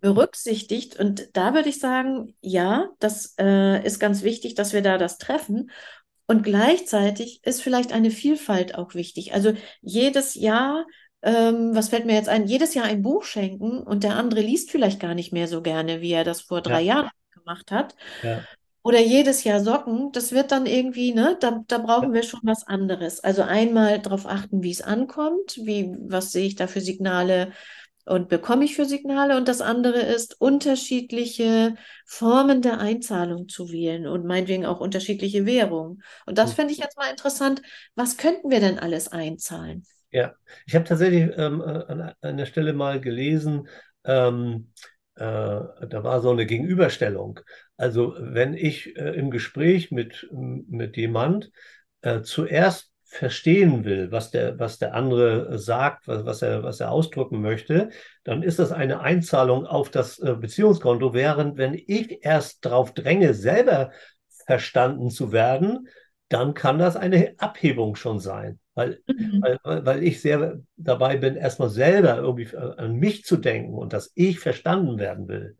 berücksichtigt. 0.01 0.99
Und 0.99 1.29
da 1.33 1.53
würde 1.53 1.69
ich 1.69 1.79
sagen, 1.79 2.35
ja, 2.41 2.89
das 2.99 3.35
äh, 3.39 3.85
ist 3.85 3.99
ganz 3.99 4.23
wichtig, 4.23 4.55
dass 4.55 4.73
wir 4.73 4.81
da 4.81 4.97
das 4.97 5.17
treffen. 5.17 5.69
Und 6.25 6.43
gleichzeitig 6.43 7.41
ist 7.43 7.61
vielleicht 7.61 7.91
eine 7.91 8.09
Vielfalt 8.09 8.75
auch 8.75 8.95
wichtig. 8.95 9.33
Also 9.33 9.53
jedes 9.81 10.35
Jahr, 10.35 10.85
ähm, 11.21 11.75
was 11.75 11.89
fällt 11.89 12.05
mir 12.05 12.15
jetzt 12.15 12.29
ein, 12.29 12.47
jedes 12.47 12.73
Jahr 12.73 12.85
ein 12.85 13.01
Buch 13.01 13.23
schenken 13.23 13.79
und 13.79 14.03
der 14.03 14.15
andere 14.15 14.41
liest 14.41 14.71
vielleicht 14.71 14.99
gar 14.99 15.15
nicht 15.15 15.33
mehr 15.33 15.47
so 15.47 15.61
gerne, 15.61 16.01
wie 16.01 16.11
er 16.11 16.23
das 16.23 16.41
vor 16.41 16.61
drei 16.61 16.81
ja. 16.81 16.95
Jahren 16.95 17.09
gemacht 17.31 17.71
hat. 17.71 17.95
Ja. 18.23 18.43
Oder 18.83 18.99
jedes 18.99 19.45
Jahr 19.45 19.61
Socken, 19.61 20.11
das 20.11 20.33
wird 20.33 20.51
dann 20.51 20.65
irgendwie, 20.65 21.13
ne, 21.13 21.37
da, 21.39 21.63
da 21.67 21.77
brauchen 21.77 22.11
wir 22.11 22.23
schon 22.23 22.41
was 22.43 22.67
anderes. 22.67 23.21
Also 23.21 23.41
einmal 23.41 23.99
darauf 23.99 24.25
achten, 24.25 24.61
wie 24.61 24.71
es 24.71 24.81
ankommt, 24.81 25.57
wie, 25.63 25.95
was 25.99 26.33
sehe 26.33 26.45
ich 26.45 26.55
da 26.55 26.67
für 26.67 26.81
Signale 26.81 27.53
und 28.05 28.27
bekomme 28.27 28.65
ich 28.65 28.75
für 28.75 28.83
Signale. 28.83 29.37
Und 29.37 29.47
das 29.47 29.61
andere 29.61 29.99
ist, 29.99 30.39
unterschiedliche 30.41 31.75
Formen 32.05 32.61
der 32.61 32.79
Einzahlung 32.79 33.47
zu 33.47 33.71
wählen 33.71 34.05
und 34.05 34.25
meinetwegen 34.25 34.65
auch 34.65 34.81
unterschiedliche 34.81 35.45
Währungen. 35.45 36.03
Und 36.25 36.37
das 36.37 36.49
hm. 36.49 36.55
fände 36.57 36.73
ich 36.73 36.79
jetzt 36.79 36.97
mal 36.97 37.09
interessant. 37.09 37.61
Was 37.95 38.17
könnten 38.17 38.51
wir 38.51 38.59
denn 38.59 38.79
alles 38.79 39.07
einzahlen? 39.07 39.85
Ja, 40.11 40.35
ich 40.65 40.75
habe 40.75 40.85
tatsächlich 40.85 41.31
ähm, 41.37 41.61
äh, 41.61 41.63
an 41.63 42.13
einer 42.21 42.45
Stelle 42.45 42.73
mal 42.73 42.99
gelesen, 42.99 43.67
ähm, 44.03 44.71
äh, 44.75 44.92
da 45.15 46.03
war 46.03 46.21
so 46.21 46.31
eine 46.31 46.45
Gegenüberstellung. 46.45 47.39
Also 47.77 48.15
wenn 48.17 48.53
ich 48.55 48.95
äh, 48.97 49.11
im 49.11 49.29
Gespräch 49.29 49.91
mit, 49.91 50.27
mit 50.31 50.97
jemand 50.97 51.51
äh, 52.01 52.21
zuerst 52.21 52.93
verstehen 53.13 53.85
will, 53.85 54.11
was 54.11 54.31
der, 54.31 54.57
was 54.57 54.79
der 54.79 54.95
andere 54.95 55.59
sagt, 55.59 56.07
was, 56.07 56.25
was, 56.25 56.41
er, 56.41 56.63
was 56.63 56.79
er 56.79 56.91
ausdrücken 56.91 57.41
möchte, 57.41 57.89
dann 58.23 58.41
ist 58.41 58.57
das 58.57 58.71
eine 58.71 59.01
Einzahlung 59.01 59.67
auf 59.67 59.91
das 59.91 60.17
äh, 60.17 60.35
Beziehungskonto, 60.35 61.13
während 61.13 61.57
wenn 61.57 61.75
ich 61.75 62.25
erst 62.25 62.65
darauf 62.65 62.93
dränge, 62.93 63.35
selber 63.35 63.91
verstanden 64.47 65.11
zu 65.11 65.31
werden, 65.31 65.87
dann 66.29 66.55
kann 66.55 66.79
das 66.79 66.95
eine 66.95 67.35
Abhebung 67.37 67.95
schon 67.95 68.19
sein, 68.19 68.59
weil, 68.75 68.99
mhm. 69.07 69.41
weil, 69.41 69.85
weil 69.85 70.03
ich 70.03 70.21
sehr 70.21 70.59
dabei 70.77 71.17
bin, 71.17 71.35
erstmal 71.35 71.69
selber 71.69 72.17
irgendwie 72.17 72.55
an 72.55 72.95
mich 72.95 73.23
zu 73.23 73.37
denken 73.37 73.73
und 73.73 73.93
dass 73.93 74.11
ich 74.15 74.39
verstanden 74.39 74.97
werden 74.97 75.27
will. 75.27 75.57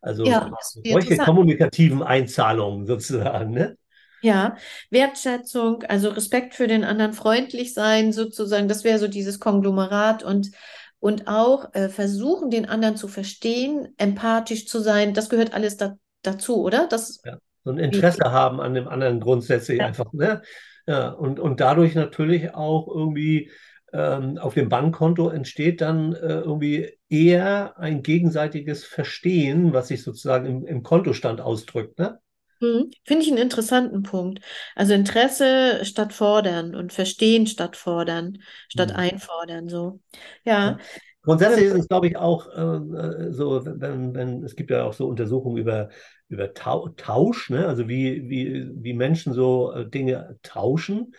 Also 0.00 0.24
ja, 0.24 0.50
solche 0.84 1.16
kommunikativen 1.16 2.02
Einzahlungen 2.02 2.86
sozusagen. 2.86 3.52
Ne? 3.52 3.78
Ja, 4.20 4.56
Wertschätzung, 4.90 5.82
also 5.84 6.10
Respekt 6.10 6.54
für 6.54 6.66
den 6.66 6.84
anderen, 6.84 7.14
freundlich 7.14 7.72
sein, 7.72 8.12
sozusagen, 8.12 8.68
das 8.68 8.84
wäre 8.84 8.98
so 8.98 9.08
dieses 9.08 9.40
Konglomerat 9.40 10.22
und, 10.22 10.50
und 10.98 11.26
auch 11.26 11.74
äh, 11.74 11.88
versuchen, 11.88 12.50
den 12.50 12.68
anderen 12.68 12.96
zu 12.96 13.08
verstehen, 13.08 13.94
empathisch 13.96 14.66
zu 14.66 14.80
sein, 14.80 15.14
das 15.14 15.30
gehört 15.30 15.54
alles 15.54 15.78
da, 15.78 15.96
dazu, 16.22 16.62
oder? 16.62 16.86
Das, 16.86 17.20
ja, 17.24 17.38
so 17.64 17.70
ein 17.70 17.78
Interesse 17.78 18.30
haben 18.30 18.60
an 18.60 18.74
dem 18.74 18.88
anderen 18.88 19.20
grundsätzlich 19.20 19.78
ja. 19.78 19.86
einfach, 19.86 20.12
ne? 20.12 20.42
Ja, 20.86 21.08
und, 21.08 21.40
und 21.40 21.60
dadurch 21.60 21.94
natürlich 21.94 22.54
auch 22.54 22.88
irgendwie 22.88 23.50
ähm, 23.92 24.38
auf 24.38 24.54
dem 24.54 24.68
Bankkonto 24.68 25.28
entsteht 25.28 25.80
dann 25.80 26.12
äh, 26.14 26.40
irgendwie 26.40 26.98
eher 27.08 27.78
ein 27.78 28.02
gegenseitiges 28.02 28.84
Verstehen, 28.84 29.72
was 29.72 29.88
sich 29.88 30.02
sozusagen 30.02 30.46
im, 30.46 30.66
im 30.66 30.82
Kontostand 30.82 31.40
ausdrückt, 31.40 31.98
ne? 31.98 32.18
Hm, 32.60 32.90
Finde 33.04 33.22
ich 33.22 33.28
einen 33.28 33.42
interessanten 33.42 34.02
Punkt. 34.02 34.40
Also 34.74 34.94
Interesse 34.94 35.84
statt 35.84 36.12
fordern 36.12 36.74
und 36.74 36.92
Verstehen 36.92 37.46
statt 37.46 37.76
fordern, 37.76 38.38
statt 38.68 38.90
mhm. 38.90 38.96
einfordern, 38.96 39.68
so. 39.68 40.00
Ja. 40.44 40.78
Grundsätzlich 41.24 41.64
ist 41.64 41.74
es, 41.74 41.88
glaube 41.88 42.06
ich, 42.06 42.16
auch 42.16 42.48
äh, 42.48 43.32
so, 43.32 43.64
wenn, 43.64 44.14
wenn, 44.14 44.44
es 44.44 44.56
gibt 44.56 44.70
ja 44.70 44.84
auch 44.84 44.92
so 44.92 45.08
Untersuchungen 45.08 45.56
über, 45.56 45.88
über 46.28 46.52
Tausch, 46.52 47.48
ne? 47.50 47.66
also 47.66 47.88
wie, 47.88 48.28
wie, 48.28 48.70
wie 48.74 48.92
Menschen 48.92 49.32
so 49.32 49.72
äh, 49.72 49.88
Dinge 49.88 50.38
tauschen. 50.42 51.14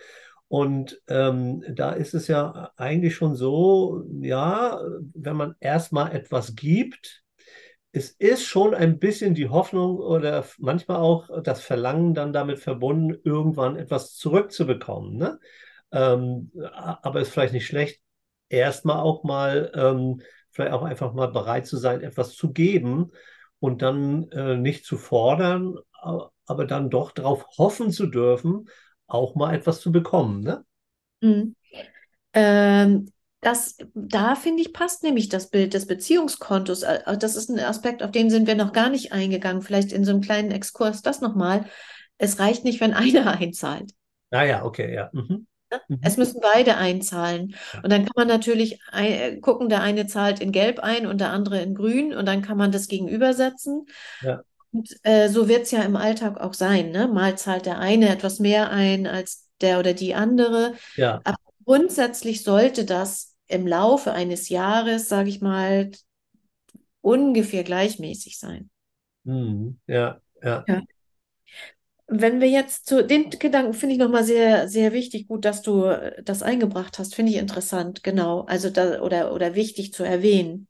Und 0.47 1.01
ähm, 1.07 1.63
da 1.73 1.91
ist 1.91 2.13
es 2.13 2.27
ja 2.27 2.71
eigentlich 2.77 3.15
schon 3.15 3.35
so, 3.35 4.03
ja, 4.21 4.79
wenn 5.13 5.35
man 5.35 5.55
erstmal 5.59 6.15
etwas 6.15 6.55
gibt, 6.55 7.23
es 7.91 8.09
ist 8.11 8.43
schon 8.43 8.75
ein 8.75 8.99
bisschen 8.99 9.33
die 9.33 9.49
Hoffnung 9.49 9.97
oder 9.97 10.45
manchmal 10.59 10.97
auch 10.97 11.41
das 11.41 11.61
Verlangen 11.61 12.13
dann 12.13 12.33
damit 12.33 12.59
verbunden, 12.59 13.17
irgendwann 13.23 13.77
etwas 13.77 14.15
zurückzubekommen. 14.15 15.17
Ne? 15.17 15.39
Ähm, 15.91 16.51
aber 16.71 17.21
es 17.21 17.29
ist 17.29 17.33
vielleicht 17.33 17.53
nicht 17.53 17.65
schlecht, 17.65 18.01
erstmal 18.49 18.99
auch 18.99 19.23
mal, 19.23 19.71
ähm, 19.75 20.21
vielleicht 20.51 20.73
auch 20.73 20.83
einfach 20.83 21.13
mal 21.13 21.27
bereit 21.27 21.67
zu 21.67 21.77
sein, 21.77 22.01
etwas 22.01 22.33
zu 22.35 22.51
geben 22.53 23.11
und 23.59 23.81
dann 23.81 24.29
äh, 24.31 24.55
nicht 24.57 24.85
zu 24.85 24.97
fordern, 24.97 25.75
aber 26.45 26.65
dann 26.65 26.89
doch 26.89 27.11
darauf 27.11 27.45
hoffen 27.57 27.91
zu 27.91 28.07
dürfen, 28.07 28.69
auch 29.07 29.35
mal 29.35 29.55
etwas 29.55 29.81
zu 29.81 29.91
bekommen. 29.91 30.41
Ne? 30.41 30.65
Mhm. 31.21 31.55
Ähm, 32.33 33.11
das, 33.41 33.77
da 33.93 34.35
finde 34.35 34.61
ich, 34.61 34.73
passt 34.73 35.03
nämlich 35.03 35.29
das 35.29 35.49
Bild 35.49 35.73
des 35.73 35.85
Beziehungskontos. 35.85 36.83
Äh, 36.83 37.01
äh, 37.05 37.17
das 37.17 37.35
ist 37.35 37.49
ein 37.49 37.59
Aspekt, 37.59 38.01
auf 38.01 38.11
den 38.11 38.29
sind 38.29 38.47
wir 38.47 38.55
noch 38.55 38.73
gar 38.73 38.89
nicht 38.89 39.11
eingegangen. 39.13 39.61
Vielleicht 39.61 39.91
in 39.91 40.03
so 40.03 40.11
einem 40.11 40.21
kleinen 40.21 40.51
Exkurs 40.51 41.01
das 41.01 41.21
nochmal. 41.21 41.65
Es 42.17 42.39
reicht 42.39 42.63
nicht, 42.63 42.81
wenn 42.81 42.93
einer 42.95 43.37
einzahlt. 43.37 43.91
Ah 44.31 44.43
ja, 44.43 44.65
okay, 44.65 44.93
ja. 44.93 45.09
Mhm. 45.13 45.47
Mhm. 45.87 45.99
Es 46.01 46.17
müssen 46.17 46.39
beide 46.41 46.77
einzahlen. 46.77 47.55
Und 47.83 47.91
dann 47.91 48.05
kann 48.05 48.13
man 48.15 48.27
natürlich 48.27 48.79
äh, 48.91 49.37
gucken, 49.37 49.69
der 49.69 49.81
eine 49.81 50.07
zahlt 50.07 50.39
in 50.39 50.51
Gelb 50.51 50.79
ein 50.79 51.05
und 51.05 51.19
der 51.19 51.31
andere 51.31 51.61
in 51.61 51.75
Grün 51.75 52.13
und 52.13 52.25
dann 52.25 52.41
kann 52.41 52.57
man 52.57 52.71
das 52.71 52.87
gegenübersetzen. 52.87 53.85
Ja. 54.21 54.41
Und 54.71 54.95
äh, 55.03 55.29
so 55.29 55.47
wird 55.47 55.63
es 55.63 55.71
ja 55.71 55.81
im 55.83 55.95
Alltag 55.95 56.39
auch 56.39 56.53
sein. 56.53 56.91
Ne? 56.91 57.07
Mal 57.07 57.37
zahlt 57.37 57.65
der 57.65 57.79
eine 57.79 58.09
etwas 58.09 58.39
mehr 58.39 58.71
ein 58.71 59.07
als 59.07 59.49
der 59.61 59.79
oder 59.79 59.93
die 59.93 60.15
andere. 60.15 60.73
Ja. 60.95 61.21
Aber 61.23 61.37
grundsätzlich 61.63 62.43
sollte 62.43 62.85
das 62.85 63.35
im 63.47 63.67
Laufe 63.67 64.11
eines 64.11 64.49
Jahres, 64.49 65.07
sage 65.07 65.29
ich 65.29 65.39
mal, 65.39 65.91
ungefähr 67.01 67.63
gleichmäßig 67.63 68.39
sein. 68.39 68.69
Mhm. 69.23 69.79
Ja, 69.87 70.19
ja. 70.43 70.63
Ja. 70.67 70.81
Wenn 72.07 72.39
wir 72.39 72.49
jetzt 72.49 72.87
zu 72.87 73.03
den 73.03 73.31
Gedanken 73.31 73.73
finde 73.73 73.93
ich 73.93 73.99
nochmal 73.99 74.23
sehr, 74.23 74.67
sehr 74.67 74.93
wichtig, 74.93 75.27
gut, 75.27 75.43
dass 75.43 75.61
du 75.61 75.85
äh, 75.85 76.21
das 76.23 76.43
eingebracht 76.43 76.99
hast, 76.99 77.15
finde 77.15 77.31
ich 77.31 77.37
interessant, 77.37 78.03
genau. 78.03 78.41
Also 78.41 78.69
da 78.69 79.01
oder, 79.01 79.33
oder 79.33 79.55
wichtig 79.55 79.91
zu 79.93 80.03
erwähnen. 80.03 80.67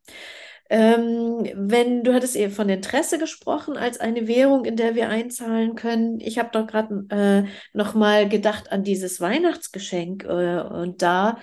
Ähm, 0.68 1.48
wenn 1.54 2.02
du 2.02 2.12
hattest 2.12 2.34
eben 2.34 2.52
von 2.52 2.68
Interesse 2.68 3.18
gesprochen 3.18 3.76
als 3.76 4.00
eine 4.00 4.26
Währung, 4.26 4.64
in 4.64 4.76
der 4.76 4.94
wir 4.96 5.08
einzahlen 5.08 5.76
können. 5.76 6.18
Ich 6.20 6.38
habe 6.38 6.50
doch 6.52 6.66
gerade 6.66 7.04
äh, 7.10 7.48
noch 7.72 7.94
mal 7.94 8.28
gedacht 8.28 8.72
an 8.72 8.82
dieses 8.82 9.20
Weihnachtsgeschenk 9.20 10.24
äh, 10.24 10.60
und 10.60 11.02
da, 11.02 11.38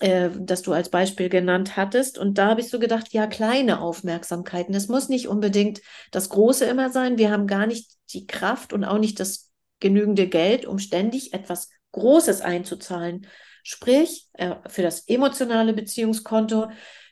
äh, 0.00 0.28
das 0.38 0.60
du 0.62 0.72
als 0.72 0.90
Beispiel 0.90 1.30
genannt 1.30 1.76
hattest. 1.76 2.18
Und 2.18 2.36
da 2.36 2.48
habe 2.48 2.60
ich 2.60 2.68
so 2.68 2.78
gedacht, 2.78 3.12
ja, 3.12 3.26
kleine 3.26 3.80
Aufmerksamkeiten. 3.80 4.74
Es 4.74 4.88
muss 4.88 5.08
nicht 5.08 5.28
unbedingt 5.28 5.80
das 6.10 6.28
Große 6.28 6.66
immer 6.66 6.90
sein. 6.90 7.16
Wir 7.16 7.30
haben 7.30 7.46
gar 7.46 7.66
nicht 7.66 7.99
die 8.12 8.26
Kraft 8.26 8.72
und 8.72 8.84
auch 8.84 8.98
nicht 8.98 9.20
das 9.20 9.50
genügende 9.80 10.28
Geld, 10.28 10.66
um 10.66 10.78
ständig 10.78 11.32
etwas 11.32 11.70
Großes 11.92 12.40
einzuzahlen. 12.40 13.26
Sprich, 13.62 14.28
äh, 14.34 14.56
für 14.68 14.82
das 14.82 15.06
emotionale 15.08 15.72
Beziehungskonto 15.72 16.68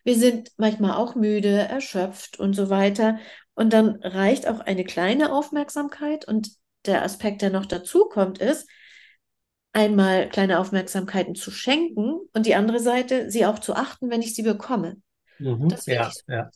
wir 0.08 0.16
sind 0.16 0.52
manchmal 0.56 0.92
auch 0.92 1.16
müde, 1.16 1.50
erschöpft 1.50 2.38
und 2.38 2.54
so 2.54 2.70
weiter. 2.70 3.18
Und 3.54 3.74
dann 3.74 3.96
reicht 4.02 4.48
auch 4.48 4.60
eine 4.60 4.82
kleine 4.84 5.30
Aufmerksamkeit. 5.30 6.26
Und 6.26 6.50
der 6.86 7.02
Aspekt, 7.02 7.42
der 7.42 7.50
noch 7.50 7.66
dazu 7.66 8.06
kommt, 8.06 8.38
ist, 8.38 8.66
einmal 9.74 10.30
kleine 10.30 10.60
Aufmerksamkeiten 10.60 11.34
zu 11.34 11.50
schenken 11.50 12.20
und 12.32 12.46
die 12.46 12.54
andere 12.54 12.80
Seite, 12.80 13.30
sie 13.30 13.44
auch 13.44 13.58
zu 13.58 13.74
achten, 13.74 14.08
wenn 14.08 14.22
ich 14.22 14.34
sie 14.34 14.42
bekomme. 14.42 14.96
Mhm, 15.38 15.68
ja, 15.84 16.10
so. 16.10 16.32
ja. 16.32 16.50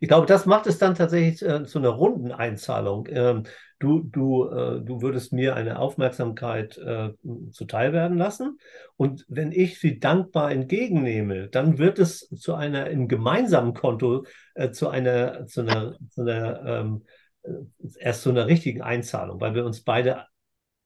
Ich 0.00 0.08
glaube, 0.08 0.26
das 0.26 0.46
macht 0.46 0.66
es 0.66 0.78
dann 0.78 0.94
tatsächlich 0.94 1.42
äh, 1.42 1.64
zu 1.64 1.78
einer 1.78 1.90
runden 1.90 2.32
Einzahlung. 2.32 3.06
Ähm, 3.10 3.44
du, 3.78 4.00
du, 4.00 4.48
äh, 4.48 4.80
du 4.80 5.02
würdest 5.02 5.32
mir 5.32 5.54
eine 5.56 5.78
Aufmerksamkeit 5.78 6.78
äh, 6.78 7.10
zuteil 7.50 7.92
werden 7.92 8.18
lassen. 8.18 8.58
Und 8.96 9.24
wenn 9.28 9.52
ich 9.52 9.80
sie 9.80 9.98
dankbar 9.98 10.50
entgegennehme, 10.50 11.48
dann 11.48 11.78
wird 11.78 11.98
es 11.98 12.28
zu 12.28 12.54
einer 12.54 12.90
im 12.90 13.08
gemeinsamen 13.08 13.74
Konto, 13.74 14.24
äh, 14.54 14.70
zu 14.70 14.88
einer, 14.88 15.46
zu 15.46 15.62
einer, 15.62 15.96
zu 16.10 16.22
einer 16.22 16.64
ähm, 16.66 17.04
äh, 17.42 17.50
erst 17.98 18.22
zu 18.22 18.30
einer 18.30 18.46
richtigen 18.46 18.82
Einzahlung, 18.82 19.40
weil 19.40 19.54
wir 19.54 19.64
uns 19.64 19.82
beide, 19.82 20.26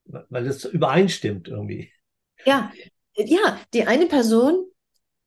weil 0.05 0.47
es 0.47 0.65
übereinstimmt 0.65 1.49
irgendwie. 1.49 1.93
Ja, 2.45 2.73
ja, 3.15 3.59
die 3.73 3.85
eine 3.87 4.07
Person, 4.07 4.67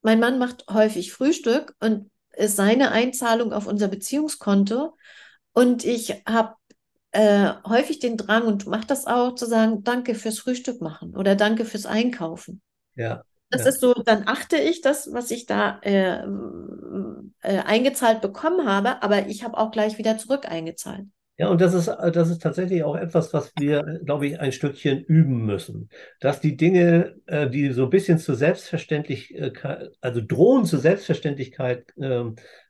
mein 0.02 0.20
Mann 0.20 0.38
macht 0.38 0.66
häufig 0.70 1.12
Frühstück 1.12 1.76
und 1.80 2.10
ist 2.38 2.56
seine 2.56 2.92
Einzahlung 2.92 3.54
auf 3.54 3.68
unser 3.68 3.88
Beziehungskonto. 3.88 4.96
Und 5.54 5.86
ich 5.86 6.24
habe 6.28 6.56
äh, 7.12 7.54
häufig 7.66 8.00
den 8.00 8.18
Drang 8.18 8.46
und 8.46 8.68
mache 8.68 8.88
das 8.88 9.08
auch, 9.08 9.36
zu 9.36 9.46
sagen, 9.46 9.84
danke 9.84 10.16
fürs 10.16 10.40
Frühstück 10.40 10.82
machen 10.82 11.16
oder 11.16 11.36
danke 11.36 11.64
fürs 11.64 11.86
Einkaufen. 11.86 12.62
Ja. 12.96 13.24
Das 13.50 13.62
ja. 13.62 13.70
ist 13.70 13.80
so, 13.80 13.94
dann 13.94 14.24
achte 14.28 14.58
ich 14.58 14.82
das, 14.82 15.14
was 15.14 15.32
ich 15.32 15.46
da 15.46 15.80
äh, 15.82 16.24
äh, 17.42 17.60
eingezahlt 17.60 18.22
bekommen 18.22 18.68
habe, 18.68 19.02
aber 19.02 19.28
ich 19.28 19.44
habe 19.44 19.58
auch 19.58 19.72
gleich 19.72 19.98
wieder 19.98 20.18
zurück 20.18 20.46
eingezahlt. 20.46 21.06
Ja, 21.38 21.50
und 21.50 21.60
das 21.60 21.74
ist, 21.74 21.88
das 21.88 22.30
ist 22.30 22.42
tatsächlich 22.42 22.84
auch 22.84 22.96
etwas, 22.96 23.34
was 23.34 23.52
wir, 23.60 23.84
glaube 24.06 24.26
ich, 24.28 24.40
ein 24.40 24.54
Stückchen 24.54 25.04
üben 25.04 25.46
müssen. 25.46 25.90
Dass 26.22 26.40
die 26.40 26.56
Dinge, 26.56 27.16
äh, 27.26 27.50
die 27.50 27.72
so 27.74 27.84
ein 27.84 27.90
bisschen 27.90 28.20
zur 28.20 28.36
Selbstverständlichkeit, 28.36 29.90
also 30.00 30.22
drohen 30.26 30.64
zur 30.66 30.80
Selbstverständlichkeit 30.80 31.92
äh, 31.98 32.24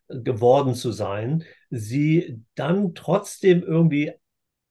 geworden 0.09 0.73
zu 0.73 0.91
sein, 0.91 1.43
sie 1.69 2.41
dann 2.55 2.95
trotzdem 2.95 3.61
irgendwie, 3.61 4.07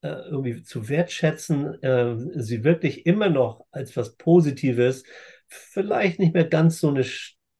äh, 0.02 0.08
irgendwie 0.30 0.62
zu 0.62 0.88
wertschätzen, 0.88 1.82
äh, 1.82 2.16
sie 2.36 2.64
wirklich 2.64 3.06
immer 3.06 3.28
noch 3.30 3.64
als 3.70 3.96
was 3.96 4.16
Positives, 4.16 5.04
vielleicht 5.48 6.18
nicht 6.18 6.34
mehr 6.34 6.46
ganz 6.48 6.80
so 6.80 6.88
eine, 6.88 7.04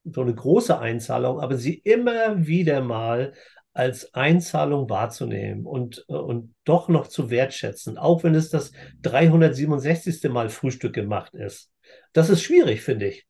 so 0.05 0.20
eine 0.20 0.35
große 0.35 0.79
Einzahlung, 0.79 1.40
aber 1.40 1.57
sie 1.57 1.75
immer 1.75 2.47
wieder 2.47 2.81
mal 2.83 3.33
als 3.75 4.15
Einzahlung 4.15 4.89
wahrzunehmen 4.89 5.67
und, 5.67 6.09
und 6.09 6.55
doch 6.65 6.89
noch 6.89 7.09
zu 7.09 7.29
wertschätzen, 7.29 7.99
auch 7.99 8.23
wenn 8.23 8.35
es 8.35 8.49
das 8.49 8.71
367. 9.03 10.31
Mal 10.31 10.49
Frühstück 10.49 10.95
gemacht 10.95 11.35
ist. 11.35 11.71
Das 12.13 12.31
ist 12.31 12.43
schwierig, 12.43 12.83
finde 12.83 13.09
ich. 13.09 13.27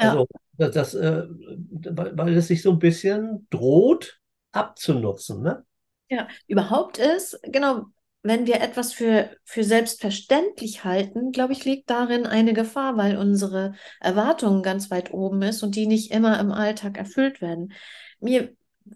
Ja. 0.00 0.10
Also, 0.10 0.26
das, 0.52 0.70
das 0.72 0.94
äh, 0.94 1.24
weil 1.28 2.36
es 2.36 2.48
sich 2.48 2.62
so 2.62 2.72
ein 2.72 2.78
bisschen 2.78 3.46
droht 3.50 4.20
abzunutzen. 4.52 5.42
Ne? 5.42 5.64
Ja, 6.10 6.28
überhaupt 6.46 6.98
ist, 6.98 7.40
genau, 7.42 7.86
wenn 8.22 8.46
wir 8.46 8.60
etwas 8.60 8.92
für, 8.92 9.30
für 9.44 9.64
selbstverständlich 9.64 10.84
halten, 10.84 11.32
glaube 11.32 11.54
ich, 11.54 11.64
liegt 11.64 11.88
darin 11.88 12.26
eine 12.26 12.52
Gefahr, 12.52 12.96
weil 12.96 13.16
unsere 13.16 13.74
Erwartungen 14.00 14.62
ganz 14.62 14.90
weit 14.90 15.12
oben 15.12 15.40
ist 15.42 15.62
und 15.62 15.74
die 15.74 15.86
nicht 15.86 16.10
immer 16.10 16.38
im 16.38 16.52
Alltag 16.52 16.98
erfüllt 16.98 17.40
werden. 17.40 17.72
Mir 18.20 18.54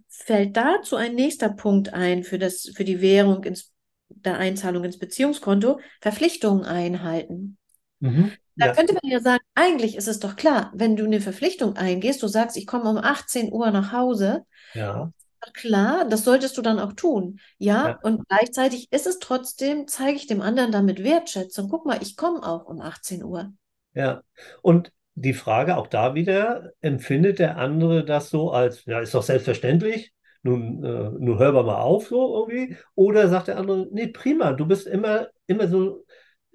fällt 0.09 0.57
dazu 0.57 0.96
ein 0.96 1.14
nächster 1.14 1.48
Punkt 1.48 1.92
ein 1.92 2.24
für, 2.24 2.38
das, 2.38 2.70
für 2.74 2.85
die 2.85 3.00
Währung 3.00 3.44
ins, 3.44 3.72
der 4.09 4.38
Einzahlung 4.38 4.85
ins 4.85 4.98
Beziehungskonto, 4.98 5.81
Verpflichtungen 6.00 6.64
einhalten. 6.64 7.59
Mhm, 8.00 8.33
da 8.57 8.66
ja. 8.66 8.74
könnte 8.74 8.94
man 8.94 9.11
ja 9.11 9.20
sagen, 9.20 9.42
eigentlich 9.55 9.96
ist 9.96 10.09
es 10.09 10.20
doch 10.20 10.37
klar, 10.37 10.70
wenn 10.74 10.96
du 10.96 11.05
eine 11.05 11.20
Verpflichtung 11.20 11.76
eingehst, 11.76 12.22
du 12.22 12.29
sagst, 12.29 12.57
ich 12.57 12.66
komme 12.66 12.88
um 12.88 12.98
18 12.98 13.53
Uhr 13.53 13.70
nach 13.70 13.92
Hause, 13.92 14.44
ja. 14.74 15.12
Klar, 15.55 16.05
das 16.05 16.24
solltest 16.24 16.59
du 16.59 16.62
dann 16.62 16.79
auch 16.79 16.92
tun. 16.92 17.40
Ja, 17.57 17.88
ja, 17.88 17.98
und 18.03 18.29
gleichzeitig 18.29 18.92
ist 18.92 19.07
es 19.07 19.18
trotzdem, 19.20 19.88
zeige 19.88 20.16
ich 20.16 20.26
dem 20.26 20.42
anderen 20.42 20.70
damit 20.70 21.03
Wertschätzung. 21.03 21.70
Guck 21.70 21.87
mal, 21.87 22.03
ich 22.03 22.16
komme 22.16 22.42
auch 22.42 22.66
um 22.66 22.81
18 22.81 23.24
Uhr. 23.24 23.53
Ja, 23.94 24.22
und 24.61 24.92
die 25.14 25.35
Frage 25.35 25.77
auch 25.77 25.87
da 25.87 26.14
wieder, 26.14 26.73
empfindet 26.81 27.38
der 27.38 27.57
andere 27.59 28.05
das 28.05 28.31
so 28.31 28.53
als, 28.53 28.85
ja, 28.87 29.01
ist 29.01 29.14
doch 29.14 29.23
selbstverständlich, 29.23 30.12
nun, 30.42 30.83
äh, 30.85 31.11
nun 31.11 31.38
hör 31.38 31.53
mal 31.53 31.83
auf 31.83 32.09
so 32.09 32.46
irgendwie, 32.49 32.77
oder 32.94 33.29
sagt 33.29 33.49
der 33.49 33.59
andere, 33.59 33.88
nee, 33.92 34.09
prima, 34.09 34.53
du 34.53 34.66
bist 34.66 34.87
immer, 34.87 35.29
immer 35.46 35.68
so, 35.68 36.05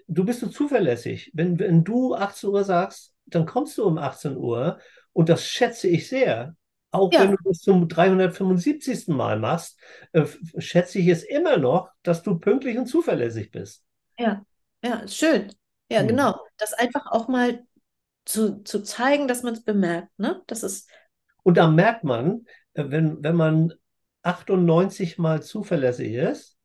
du 0.07 0.25
bist 0.25 0.39
so 0.39 0.47
zuverlässig. 0.47 1.31
Wenn, 1.33 1.59
wenn 1.59 1.83
du 1.83 2.15
18 2.15 2.49
Uhr 2.49 2.63
sagst, 2.63 3.13
dann 3.25 3.45
kommst 3.45 3.77
du 3.77 3.85
um 3.85 3.97
18 3.97 4.37
Uhr 4.37 4.79
und 5.13 5.29
das 5.29 5.45
schätze 5.45 5.87
ich 5.87 6.07
sehr. 6.07 6.55
Auch 6.91 7.11
ja. 7.11 7.21
wenn 7.21 7.31
du 7.31 7.37
das 7.43 7.59
zum 7.59 7.87
375. 7.87 9.07
Mal 9.09 9.39
machst, 9.39 9.77
äh, 10.13 10.25
schätze 10.57 10.99
ich 10.99 11.07
es 11.07 11.23
immer 11.23 11.57
noch, 11.57 11.89
dass 12.03 12.23
du 12.23 12.39
pünktlich 12.39 12.77
und 12.77 12.87
zuverlässig 12.87 13.51
bist. 13.51 13.83
Ja, 14.17 14.45
ja, 14.83 15.07
schön. 15.07 15.51
Ja, 15.91 15.99
hm. 15.99 16.07
genau. 16.07 16.39
Das 16.57 16.73
einfach 16.73 17.07
auch 17.11 17.27
mal 17.27 17.65
zu, 18.25 18.63
zu 18.63 18.81
zeigen, 18.83 19.27
dass 19.27 19.43
man 19.43 19.53
es 19.53 19.63
bemerkt. 19.63 20.09
Ne? 20.17 20.41
Das 20.47 20.63
ist 20.63 20.89
Und 21.43 21.57
da 21.57 21.67
merkt 21.67 22.03
man, 22.03 22.45
äh, 22.73 22.85
wenn, 22.87 23.23
wenn 23.23 23.35
man 23.35 23.73
98 24.23 25.17
Mal 25.17 25.43
zuverlässig 25.43 26.13
ist, 26.13 26.57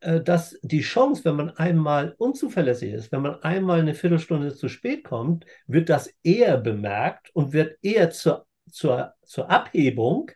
äh, 0.00 0.20
dass 0.20 0.58
die 0.62 0.80
Chance, 0.80 1.24
wenn 1.24 1.36
man 1.36 1.50
einmal 1.50 2.14
unzuverlässig 2.18 2.92
ist, 2.92 3.12
wenn 3.12 3.22
man 3.22 3.42
einmal 3.42 3.80
eine 3.80 3.94
Viertelstunde 3.94 4.54
zu 4.54 4.68
spät 4.68 5.04
kommt, 5.04 5.44
wird 5.66 5.88
das 5.88 6.14
eher 6.22 6.56
bemerkt 6.58 7.30
und 7.34 7.52
wird 7.52 7.76
eher 7.82 8.10
zur, 8.10 8.46
zur, 8.70 9.14
zur 9.22 9.50
Abhebung, 9.50 10.30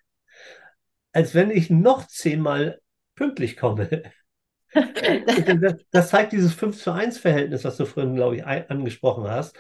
als 1.12 1.34
wenn 1.34 1.50
ich 1.50 1.70
noch 1.70 2.06
zehnmal 2.06 2.80
pünktlich 3.14 3.56
komme. 3.56 4.02
das 5.90 6.10
zeigt 6.10 6.32
dieses 6.32 6.54
5 6.54 6.80
zu 6.80 6.92
1 6.92 7.18
Verhältnis, 7.18 7.64
was 7.64 7.76
du 7.76 7.84
vorhin, 7.84 8.14
glaube 8.14 8.36
ich, 8.36 8.46
angesprochen 8.46 9.28
hast 9.28 9.56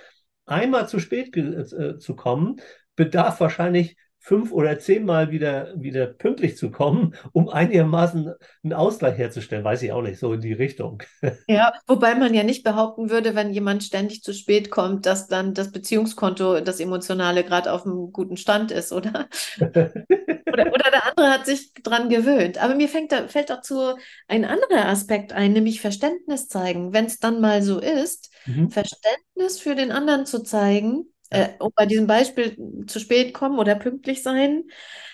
einmal 0.50 0.88
zu 0.88 0.98
spät 0.98 1.36
äh, 1.36 1.98
zu 1.98 2.16
kommen, 2.16 2.60
bedarf 2.96 3.40
wahrscheinlich 3.40 3.96
fünf 4.20 4.52
oder 4.52 4.78
zehnmal 4.78 5.30
wieder, 5.30 5.72
wieder 5.74 6.06
pünktlich 6.06 6.56
zu 6.56 6.70
kommen, 6.70 7.14
um 7.32 7.48
einigermaßen 7.48 8.34
einen 8.62 8.72
Ausgleich 8.74 9.16
herzustellen. 9.16 9.64
Weiß 9.64 9.82
ich 9.82 9.92
auch 9.92 10.02
nicht, 10.02 10.18
so 10.20 10.34
in 10.34 10.40
die 10.40 10.52
Richtung. 10.52 11.02
Ja, 11.48 11.72
wobei 11.86 12.14
man 12.14 12.34
ja 12.34 12.42
nicht 12.42 12.62
behaupten 12.62 13.10
würde, 13.10 13.34
wenn 13.34 13.50
jemand 13.50 13.82
ständig 13.82 14.22
zu 14.22 14.32
spät 14.32 14.70
kommt, 14.70 15.06
dass 15.06 15.26
dann 15.26 15.54
das 15.54 15.72
Beziehungskonto, 15.72 16.60
das 16.60 16.80
Emotionale 16.80 17.44
gerade 17.44 17.72
auf 17.72 17.86
einem 17.86 18.12
guten 18.12 18.36
Stand 18.36 18.70
ist, 18.70 18.92
oder? 18.92 19.28
oder, 19.60 20.72
oder 20.72 20.90
der 20.90 21.06
andere 21.06 21.30
hat 21.30 21.46
sich 21.46 21.72
dran 21.74 22.08
gewöhnt. 22.08 22.62
Aber 22.62 22.74
mir 22.74 22.88
fängt 22.88 23.12
da, 23.12 23.26
fällt 23.28 23.50
dazu 23.50 23.94
ein 24.28 24.44
anderer 24.44 24.86
Aspekt 24.86 25.32
ein, 25.32 25.52
nämlich 25.52 25.80
Verständnis 25.80 26.48
zeigen. 26.48 26.92
Wenn 26.92 27.06
es 27.06 27.18
dann 27.18 27.40
mal 27.40 27.62
so 27.62 27.80
ist, 27.80 28.30
mhm. 28.46 28.70
Verständnis 28.70 29.58
für 29.58 29.74
den 29.74 29.92
anderen 29.92 30.26
zu 30.26 30.42
zeigen, 30.42 31.06
äh, 31.30 31.48
um 31.58 31.70
bei 31.74 31.86
diesem 31.86 32.06
Beispiel 32.06 32.56
zu 32.86 33.00
spät 33.00 33.34
kommen 33.34 33.58
oder 33.58 33.74
pünktlich 33.76 34.22
sein. 34.22 34.64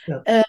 Ja. 0.06 0.26
Äh, 0.26 0.42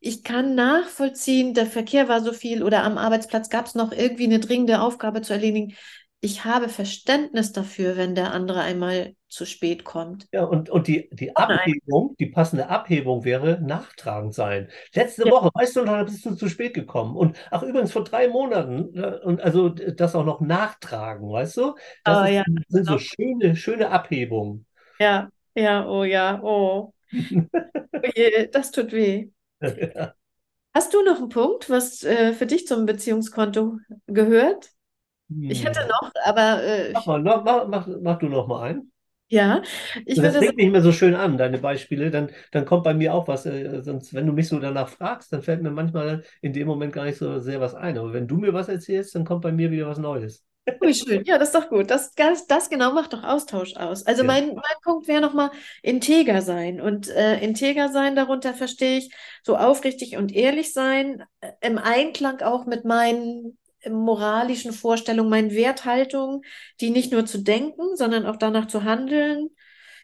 ich 0.00 0.22
kann 0.24 0.54
nachvollziehen, 0.54 1.54
der 1.54 1.66
Verkehr 1.66 2.08
war 2.08 2.22
so 2.22 2.32
viel 2.32 2.62
oder 2.62 2.84
am 2.84 2.98
Arbeitsplatz 2.98 3.48
gab 3.50 3.66
es 3.66 3.74
noch 3.74 3.92
irgendwie 3.92 4.24
eine 4.24 4.40
dringende 4.40 4.80
Aufgabe 4.80 5.22
zu 5.22 5.32
erledigen. 5.32 5.74
Ich 6.20 6.44
habe 6.44 6.68
Verständnis 6.68 7.52
dafür, 7.52 7.96
wenn 7.96 8.14
der 8.14 8.32
andere 8.32 8.60
einmal 8.60 9.14
zu 9.28 9.46
spät 9.46 9.84
kommt. 9.84 10.28
Ja, 10.32 10.42
und, 10.44 10.68
und 10.70 10.86
die, 10.88 11.08
die 11.12 11.36
Oh. 11.38 11.56
Abhebung, 11.56 12.14
die 12.18 12.26
passende 12.26 12.68
Abhebung 12.68 13.24
wäre 13.24 13.60
nachtragend 13.62 14.34
sein. 14.34 14.68
Letzte 14.92 15.22
Ja. 15.22 15.30
Woche, 15.30 15.50
weißt 15.54 15.76
du, 15.76 15.84
da 15.84 16.02
bist 16.02 16.26
du 16.26 16.34
zu 16.34 16.48
spät 16.48 16.74
gekommen. 16.74 17.16
Und 17.16 17.38
ach, 17.50 17.62
übrigens 17.62 17.92
vor 17.92 18.04
drei 18.04 18.28
Monaten, 18.28 18.92
ne, 18.92 19.20
und 19.22 19.40
also 19.40 19.68
das 19.70 20.14
auch 20.14 20.24
noch 20.24 20.40
nachtragen, 20.40 21.30
weißt 21.30 21.56
du? 21.58 21.74
Das 22.04 22.20
Oh 22.20 22.24
ist, 22.24 22.34
ja, 22.34 22.44
sind 22.68 22.86
so 22.86 22.98
genau. 22.98 22.98
schöne, 22.98 23.56
schöne 23.56 23.90
Abhebungen. 23.90 24.65
Ja, 24.98 25.30
ja, 25.54 25.86
oh 25.88 26.04
ja, 26.04 26.40
oh. 26.42 26.92
Oh 28.02 28.08
je, 28.16 28.48
das 28.52 28.70
tut 28.70 28.92
weh. 28.92 29.30
Hast 30.74 30.92
du 30.94 31.02
noch 31.04 31.16
einen 31.18 31.28
Punkt, 31.30 31.70
was 31.70 32.02
äh, 32.04 32.32
für 32.34 32.46
dich 32.46 32.66
zum 32.66 32.84
Beziehungskonto 32.86 33.78
gehört? 34.06 34.70
Ich 35.48 35.64
hätte 35.64 35.80
Hm. 35.80 35.88
noch, 35.88 36.12
aber 36.24 36.62
äh, 36.64 36.94
Mach 36.94 37.06
mal, 37.06 37.22
mach, 37.22 37.44
mach, 37.44 37.66
mach 37.68 37.86
mach 38.02 38.18
du 38.18 38.28
noch 38.28 38.48
mal 38.48 38.62
ein. 38.70 38.90
ja, 39.28 39.62
ich 40.06 40.22
Das 40.22 40.22
würde 40.22 40.38
klingt 40.38 40.56
sagen, 40.56 40.56
nicht 40.56 40.70
mehr 40.72 40.80
so 40.82 40.92
schön 40.92 41.14
an, 41.14 41.36
deine 41.36 41.58
Beispiele. 41.58 42.10
Dann, 42.10 42.30
dann 42.52 42.64
kommt 42.64 42.84
bei 42.84 42.94
mir 42.94 43.12
auch 43.14 43.28
was. 43.28 43.44
Äh, 43.46 43.82
sonst, 43.82 44.14
wenn 44.14 44.26
du 44.26 44.32
mich 44.32 44.48
so 44.48 44.58
danach 44.58 44.88
fragst, 44.88 45.32
dann 45.32 45.42
fällt 45.42 45.62
mir 45.62 45.70
manchmal 45.70 46.24
in 46.40 46.52
dem 46.54 46.66
Moment 46.66 46.92
gar 46.94 47.04
nicht 47.04 47.18
so 47.18 47.38
sehr 47.40 47.60
was 47.60 47.74
ein. 47.74 47.98
Aber 47.98 48.12
wenn 48.14 48.26
du 48.28 48.36
mir 48.38 48.52
was 48.54 48.68
erzählst, 48.68 49.14
dann 49.14 49.24
kommt 49.24 49.42
bei 49.42 49.52
mir 49.52 49.70
wieder 49.70 49.88
was 49.88 49.98
Neues. 49.98 50.44
Oh, 50.80 50.92
schön. 50.92 51.24
Ja, 51.24 51.38
das 51.38 51.48
ist 51.48 51.54
doch 51.54 51.68
gut. 51.68 51.90
Das, 51.90 52.12
das, 52.14 52.46
das 52.46 52.68
genau 52.70 52.92
macht 52.92 53.12
doch 53.12 53.22
Austausch 53.24 53.74
aus. 53.76 54.04
Also 54.06 54.22
Ja. 54.22 54.26
mein, 54.28 54.48
mein 54.54 54.76
Punkt 54.82 55.08
wäre 55.08 55.20
nochmal 55.20 55.50
integer 55.82 56.42
sein. 56.42 56.80
Und 56.80 57.08
äh, 57.08 57.38
integer 57.40 57.88
sein, 57.90 58.16
darunter 58.16 58.54
verstehe 58.54 58.98
ich 58.98 59.14
so 59.42 59.56
aufrichtig 59.56 60.16
und 60.16 60.34
ehrlich 60.34 60.72
sein, 60.72 61.22
äh, 61.40 61.52
im 61.60 61.78
Einklang 61.78 62.40
auch 62.42 62.66
mit 62.66 62.84
meinen 62.84 63.58
moralischen 63.88 64.72
Vorstellungen, 64.72 65.30
meinen 65.30 65.52
Werthaltungen, 65.52 66.42
die 66.80 66.90
nicht 66.90 67.12
nur 67.12 67.24
zu 67.26 67.38
denken, 67.38 67.94
sondern 67.96 68.26
auch 68.26 68.36
danach 68.36 68.66
zu 68.66 68.82
handeln. 68.84 69.50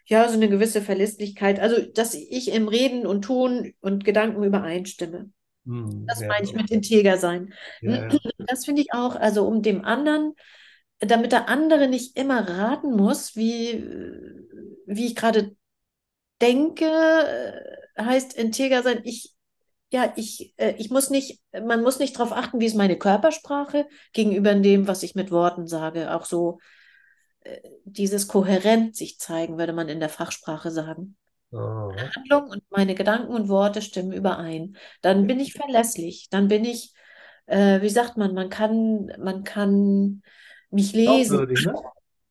Ja, 0.05 0.27
so 0.27 0.35
eine 0.35 0.49
gewisse 0.49 0.81
Verlässlichkeit. 0.81 1.59
Also, 1.59 1.81
dass 1.93 2.13
ich 2.13 2.51
im 2.51 2.67
Reden 2.67 3.05
und 3.05 3.23
Tun 3.23 3.73
und 3.81 4.05
Gedanken 4.05 4.43
übereinstimme. 4.43 5.31
Hm, 5.65 6.05
Das 6.07 6.19
meine 6.27 6.45
ich 6.45 6.53
mit 6.53 6.71
integer 6.71 7.17
sein. 7.17 7.53
ja, 7.81 7.91
ja. 7.91 8.19
Das 8.47 8.65
finde 8.65 8.81
ich 8.81 8.93
auch, 8.93 9.15
also 9.15 9.47
um 9.47 9.61
dem 9.61 9.85
anderen, 9.85 10.33
damit 10.99 11.31
der 11.31 11.49
andere 11.49 11.87
nicht 11.87 12.17
immer 12.17 12.47
raten 12.47 12.95
muss, 12.95 13.35
wie, 13.35 13.83
wie 14.85 15.05
ich 15.07 15.15
gerade 15.15 15.55
denke, 16.41 16.85
äh, 16.85 18.01
heißt 18.01 18.33
integer 18.35 18.83
sein. 18.83 19.01
Ich, 19.05 19.33
ja, 19.91 20.13
ich, 20.15 20.53
äh, 20.57 20.75
ich 20.77 20.89
muss 20.91 21.09
nicht, 21.09 21.41
man 21.53 21.83
muss 21.83 21.99
nicht 21.99 22.15
darauf 22.17 22.31
achten, 22.33 22.59
wie 22.59 22.65
ist 22.65 22.75
meine 22.75 22.97
Körpersprache 22.97 23.87
gegenüber 24.13 24.55
dem, 24.55 24.87
was 24.87 25.03
ich 25.03 25.15
mit 25.15 25.31
Worten 25.31 25.67
sage. 25.67 26.13
Auch 26.15 26.25
so 26.25 26.59
äh, 27.41 27.59
dieses 27.85 28.27
kohärent 28.27 28.95
sich 28.95 29.19
zeigen, 29.19 29.57
würde 29.57 29.73
man 29.73 29.89
in 29.89 29.99
der 29.99 30.09
Fachsprache 30.09 30.71
sagen. 30.71 31.17
Aha. 31.53 31.95
Handlung 32.15 32.49
und 32.49 32.63
meine 32.71 32.95
Gedanken 32.95 33.33
und 33.33 33.47
Worte 33.49 33.81
stimmen 33.81 34.11
überein. 34.11 34.77
Dann 35.01 35.27
bin 35.27 35.39
ich 35.39 35.53
verlässlich. 35.53 36.27
Dann 36.29 36.47
bin 36.47 36.65
ich, 36.65 36.93
äh, 37.45 37.81
wie 37.81 37.89
sagt 37.89 38.17
man, 38.17 38.33
man 38.33 38.49
kann, 38.49 39.11
man 39.19 39.43
kann 39.43 40.23
mich 40.71 40.93
lesen. 40.93 41.37
Glaubwürdig, 41.37 41.65
ne? 41.65 41.73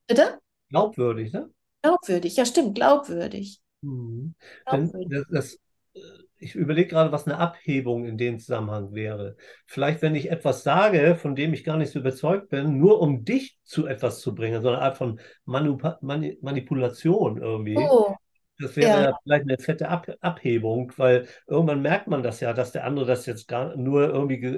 Bitte? 0.06 0.38
Glaubwürdig, 0.70 1.32
ne? 1.32 1.50
Glaubwürdig. 1.82 2.36
Ja, 2.36 2.44
stimmt, 2.44 2.74
glaubwürdig. 2.74 3.60
Mhm. 3.82 4.34
Glaubwürdig. 4.66 5.08
das, 5.10 5.24
das, 5.30 5.54
äh, 5.94 6.00
ich 6.38 6.56
überlege 6.56 6.88
gerade, 6.88 7.12
was 7.12 7.26
eine 7.26 7.38
Abhebung 7.38 8.04
in 8.04 8.18
dem 8.18 8.40
Zusammenhang 8.40 8.92
wäre. 8.94 9.36
Vielleicht, 9.66 10.02
wenn 10.02 10.16
ich 10.16 10.30
etwas 10.30 10.64
sage, 10.64 11.14
von 11.14 11.36
dem 11.36 11.54
ich 11.54 11.62
gar 11.62 11.76
nicht 11.76 11.92
so 11.92 12.00
überzeugt 12.00 12.48
bin, 12.48 12.78
nur 12.78 13.00
um 13.00 13.24
dich 13.24 13.58
zu 13.62 13.86
etwas 13.86 14.20
zu 14.20 14.34
bringen, 14.34 14.60
so 14.60 14.68
eine 14.68 14.80
Art 14.80 14.96
von 14.96 15.20
Manupa 15.44 15.98
Mani 16.00 16.38
Manipulation 16.42 17.40
irgendwie. 17.40 17.76
Oh, 17.78 18.16
Das 18.62 18.76
wäre 18.76 18.88
ja. 18.88 19.02
ja 19.02 19.18
vielleicht 19.22 19.42
eine 19.44 19.58
fette 19.58 19.88
Ab 19.88 20.08
Abhebung, 20.20 20.92
weil 20.96 21.26
irgendwann 21.46 21.82
merkt 21.82 22.06
man 22.06 22.22
das 22.22 22.40
ja, 22.40 22.52
dass 22.52 22.72
der 22.72 22.84
andere 22.84 23.06
das 23.06 23.26
jetzt 23.26 23.48
gar 23.48 23.76
nur 23.76 24.08
irgendwie 24.08 24.38
ge 24.38 24.54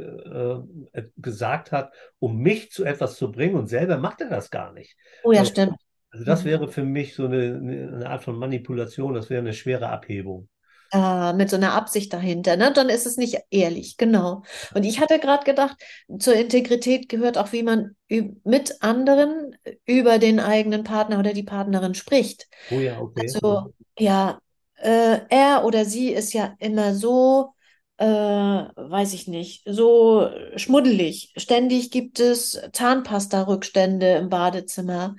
äh, 0.92 1.02
gesagt 1.16 1.72
hat, 1.72 1.92
um 2.18 2.38
mich 2.38 2.70
zu 2.70 2.84
etwas 2.84 3.16
zu 3.16 3.30
bringen 3.32 3.54
und 3.56 3.68
selber 3.68 3.98
macht 3.98 4.20
er 4.20 4.28
das 4.30 4.50
gar 4.50 4.72
nicht. 4.72 4.96
Oh 5.22 5.32
ja, 5.32 5.44
Äh, 5.44 5.44
stimmt. 5.44 5.76
Also 6.10 6.24
das 6.24 6.44
Mhm. 6.44 6.48
wäre 6.48 6.68
für 6.68 6.84
mich 6.84 7.14
so 7.14 7.26
eine, 7.26 7.56
eine 7.94 8.10
Art 8.10 8.22
von 8.24 8.36
Manipulation, 8.38 9.14
das 9.14 9.30
wäre 9.30 9.40
eine 9.40 9.52
schwere 9.54 9.88
Abhebung. 9.90 10.48
Ah, 10.96 11.32
mit 11.32 11.50
so 11.50 11.56
einer 11.56 11.72
Absicht 11.72 12.12
dahinter, 12.12 12.56
ne? 12.56 12.72
Dann 12.72 12.88
ist 12.88 13.04
es 13.04 13.16
nicht 13.16 13.36
ehrlich, 13.50 13.96
genau. 13.96 14.44
Und 14.76 14.84
ich 14.84 15.00
hatte 15.00 15.18
gerade 15.18 15.42
gedacht, 15.42 15.76
zur 16.20 16.34
Integrität 16.34 17.08
gehört 17.08 17.36
auch, 17.36 17.50
wie 17.50 17.64
man 17.64 17.96
mit 18.44 18.80
anderen 18.80 19.56
über 19.86 20.20
den 20.20 20.38
eigenen 20.38 20.84
Partner 20.84 21.18
oder 21.18 21.32
die 21.32 21.42
Partnerin 21.42 21.94
spricht. 21.96 22.46
Oh 22.70 22.78
ja, 22.78 23.00
okay. 23.00 23.26
Also, 23.26 23.74
ja, 23.98 24.38
äh, 24.76 25.18
er 25.30 25.64
oder 25.64 25.84
sie 25.84 26.10
ist 26.12 26.32
ja 26.32 26.54
immer 26.60 26.94
so, 26.94 27.54
äh, 27.96 28.06
weiß 28.06 29.14
ich 29.14 29.26
nicht, 29.26 29.64
so 29.66 30.30
schmuddelig. 30.54 31.32
Ständig 31.36 31.90
gibt 31.90 32.20
es 32.20 32.60
Zahnpasta-Rückstände 32.72 34.18
im 34.18 34.28
Badezimmer. 34.28 35.16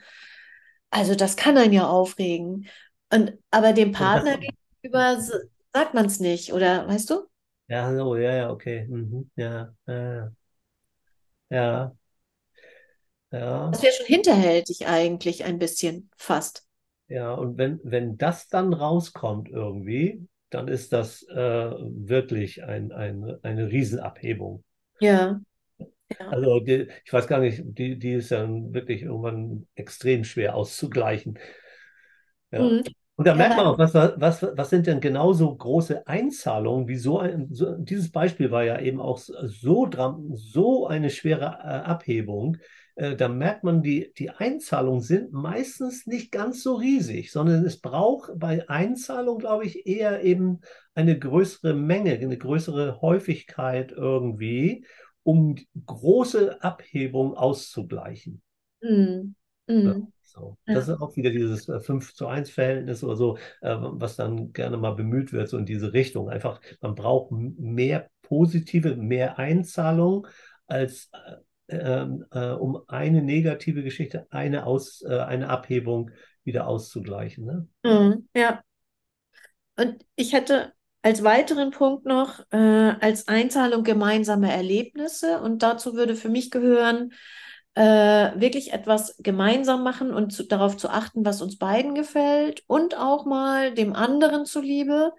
Also, 0.89 1.15
das 1.15 1.35
kann 1.35 1.57
einen 1.57 1.73
ja 1.73 1.85
aufregen. 1.85 2.67
Und, 3.11 3.33
aber 3.51 3.73
dem 3.73 3.91
Partner 3.91 4.37
gegenüber 4.37 5.17
sagt 5.75 5.93
man 5.93 6.07
es 6.07 6.19
nicht, 6.19 6.53
oder 6.53 6.87
weißt 6.87 7.09
du? 7.11 7.27
ja, 7.67 7.93
so, 7.95 8.15
ja, 8.17 8.31
ja, 8.35 8.49
okay. 8.51 8.85
Mhm. 8.87 9.29
Ja, 9.35 9.73
ja, 9.87 10.31
ja, 11.49 11.95
ja, 13.31 13.71
Das 13.71 13.83
wäre 13.83 13.93
schon 13.93 14.07
hinterhältig 14.07 14.87
eigentlich 14.87 15.43
ein 15.43 15.59
bisschen, 15.59 16.09
fast. 16.17 16.65
ja. 17.07 17.33
Und 17.33 17.57
wenn, 17.57 17.79
wenn 17.83 18.17
das 18.17 18.47
dann 18.47 18.73
rauskommt 18.73 19.49
irgendwie, 19.49 20.27
dann 20.49 20.67
ist 20.67 20.93
das 20.93 21.23
äh, 21.23 21.35
wirklich 21.35 22.63
ein, 22.63 22.91
ein, 22.91 23.37
eine 23.43 23.69
Riesenabhebung. 23.71 24.63
Ja, 24.99 25.39
ja. 26.19 26.31
Also 26.31 26.59
die, 26.59 26.87
ich 27.05 27.13
weiß 27.13 27.27
gar 27.27 27.39
nicht, 27.39 27.61
die, 27.65 27.97
die 27.99 28.13
ist 28.13 28.31
dann 28.31 28.73
wirklich 28.73 29.03
irgendwann 29.03 29.67
extrem 29.75 30.23
schwer 30.23 30.55
auszugleichen. 30.55 31.37
Ja. 32.51 32.71
Mhm. 32.71 32.95
Und 33.17 33.27
da 33.27 33.33
Ja, 33.33 33.45
merkt 33.45 33.55
man 33.55 33.65
auch, 33.65 33.77
was, 33.77 33.93
was, 33.93 34.43
was 34.43 34.69
sind 34.69 34.87
denn 34.87 34.99
genauso 34.99 35.55
große 35.55 36.05
Einzahlungen, 36.05 36.87
wie 36.89 36.97
so 36.97 37.19
ein, 37.19 37.47
so, 37.53 37.73
dieses 37.77 38.11
Beispiel 38.11 38.51
war 38.51 38.63
ja 38.65 38.79
eben 38.79 38.99
auch 38.99 39.17
so, 39.17 39.87
so 40.33 40.87
eine 40.87 41.09
schwere 41.09 41.45
äh, 41.45 41.87
Abhebung. 41.87 42.57
Äh, 42.95 43.15
da 43.15 43.29
merkt 43.29 43.63
man, 43.63 43.81
die, 43.81 44.11
die 44.17 44.31
Einzahlungen 44.31 44.99
sind 45.01 45.31
meistens 45.31 46.07
nicht 46.07 46.31
ganz 46.31 46.61
so 46.61 46.75
riesig, 46.75 47.31
sondern 47.31 47.65
es 47.65 47.79
braucht 47.79 48.31
bei 48.37 48.67
Einzahlung, 48.69 49.37
glaube 49.39 49.65
ich, 49.65 49.87
eher 49.87 50.21
eben 50.23 50.59
eine 50.93 51.17
größere 51.17 51.73
Menge, 51.73 52.13
eine 52.13 52.37
größere 52.37 53.01
Häufigkeit 53.01 53.91
irgendwie, 53.93 54.85
um 55.23 55.55
große 55.85 56.61
Abhebung 56.61 57.33
auszugleichen. 57.35 58.41
mhm. 58.81 59.35
Ja, 59.81 59.95
Mhm. 59.95 60.11
So. 60.35 60.57
Das 60.65 60.87
ist 60.87 61.01
auch 61.01 61.15
wieder 61.15 61.29
dieses 61.29 61.69
äh, 61.69 61.79
5 61.79 62.13
zu 62.13 62.27
1 62.27 62.49
Verhältnis 62.49 63.03
oder 63.03 63.15
so, 63.15 63.37
äh, 63.61 63.75
was 63.79 64.15
dann 64.15 64.53
gerne 64.53 64.77
mal 64.77 64.91
bemüht 64.91 65.33
wird, 65.33 65.49
so 65.49 65.57
in 65.57 65.65
diese 65.65 65.93
Richtung. 65.93 66.29
Einfach, 66.29 66.59
man 66.81 66.95
braucht 66.95 67.31
mehr 67.31 68.09
positive, 68.21 68.95
mehr 68.95 69.39
Einzahlung, 69.39 70.27
als 70.67 71.09
äh, 71.13 71.35
ähm, 71.67 72.25
äh, 72.31 72.51
um 72.51 72.81
eine 72.87 73.21
negative 73.21 73.83
Geschichte, 73.83 74.27
eine, 74.29 74.65
Aus, 74.65 75.01
äh, 75.01 75.19
eine 75.19 75.49
Abhebung 75.49 76.11
wieder 76.43 76.67
auszugleichen. 76.67 77.45
Ne? 77.45 77.67
Mhm. 77.83 78.29
Ja. 78.35 78.61
Und 79.77 80.05
ich 80.15 80.33
hätte 80.33 80.73
als 81.01 81.23
weiteren 81.23 81.71
Punkt 81.71 82.05
noch 82.05 82.39
äh, 82.51 82.57
als 82.57 83.27
Einzahlung 83.27 83.83
gemeinsame 83.83 84.51
Erlebnisse. 84.51 85.39
Und 85.41 85.63
dazu 85.63 85.95
würde 85.95 86.15
für 86.15 86.29
mich 86.29 86.51
gehören, 86.51 87.13
äh, 87.75 88.39
wirklich 88.39 88.73
etwas 88.73 89.15
gemeinsam 89.19 89.83
machen 89.83 90.13
und 90.13 90.31
zu, 90.31 90.43
darauf 90.43 90.77
zu 90.77 90.89
achten, 90.89 91.25
was 91.25 91.41
uns 91.41 91.57
beiden 91.57 91.93
gefällt 91.93 92.63
und 92.67 92.97
auch 92.97 93.25
mal 93.25 93.73
dem 93.73 93.93
anderen 93.93 94.45
zuliebe 94.45 95.13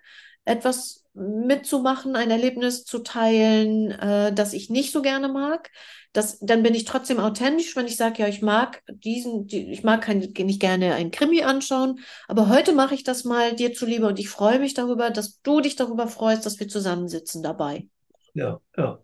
etwas 0.44 1.04
mitzumachen, 1.12 2.14
ein 2.14 2.30
Erlebnis 2.30 2.84
zu 2.84 3.00
teilen, 3.00 3.90
äh, 3.90 4.32
das 4.32 4.52
ich 4.52 4.70
nicht 4.70 4.92
so 4.92 5.02
gerne 5.02 5.28
mag. 5.28 5.70
Das, 6.12 6.38
dann 6.40 6.62
bin 6.62 6.74
ich 6.74 6.84
trotzdem 6.84 7.18
authentisch, 7.18 7.76
wenn 7.76 7.86
ich 7.86 7.96
sage, 7.96 8.22
ja, 8.22 8.28
ich 8.28 8.42
mag 8.42 8.82
diesen, 8.88 9.46
die, 9.46 9.70
ich 9.70 9.82
mag 9.82 10.02
kein, 10.02 10.18
nicht 10.18 10.60
gerne 10.60 10.94
ein 10.94 11.10
Krimi 11.10 11.42
anschauen, 11.42 12.00
aber 12.28 12.48
heute 12.48 12.72
mache 12.72 12.94
ich 12.94 13.02
das 13.02 13.24
mal 13.24 13.54
dir 13.54 13.74
zuliebe 13.74 14.06
und 14.06 14.18
ich 14.18 14.28
freue 14.28 14.58
mich 14.58 14.72
darüber, 14.74 15.10
dass 15.10 15.40
du 15.42 15.60
dich 15.60 15.76
darüber 15.76 16.06
freust, 16.06 16.46
dass 16.46 16.58
wir 16.60 16.68
zusammensitzen 16.68 17.42
dabei. 17.42 17.88
Ja, 18.34 18.60
ja, 18.76 18.98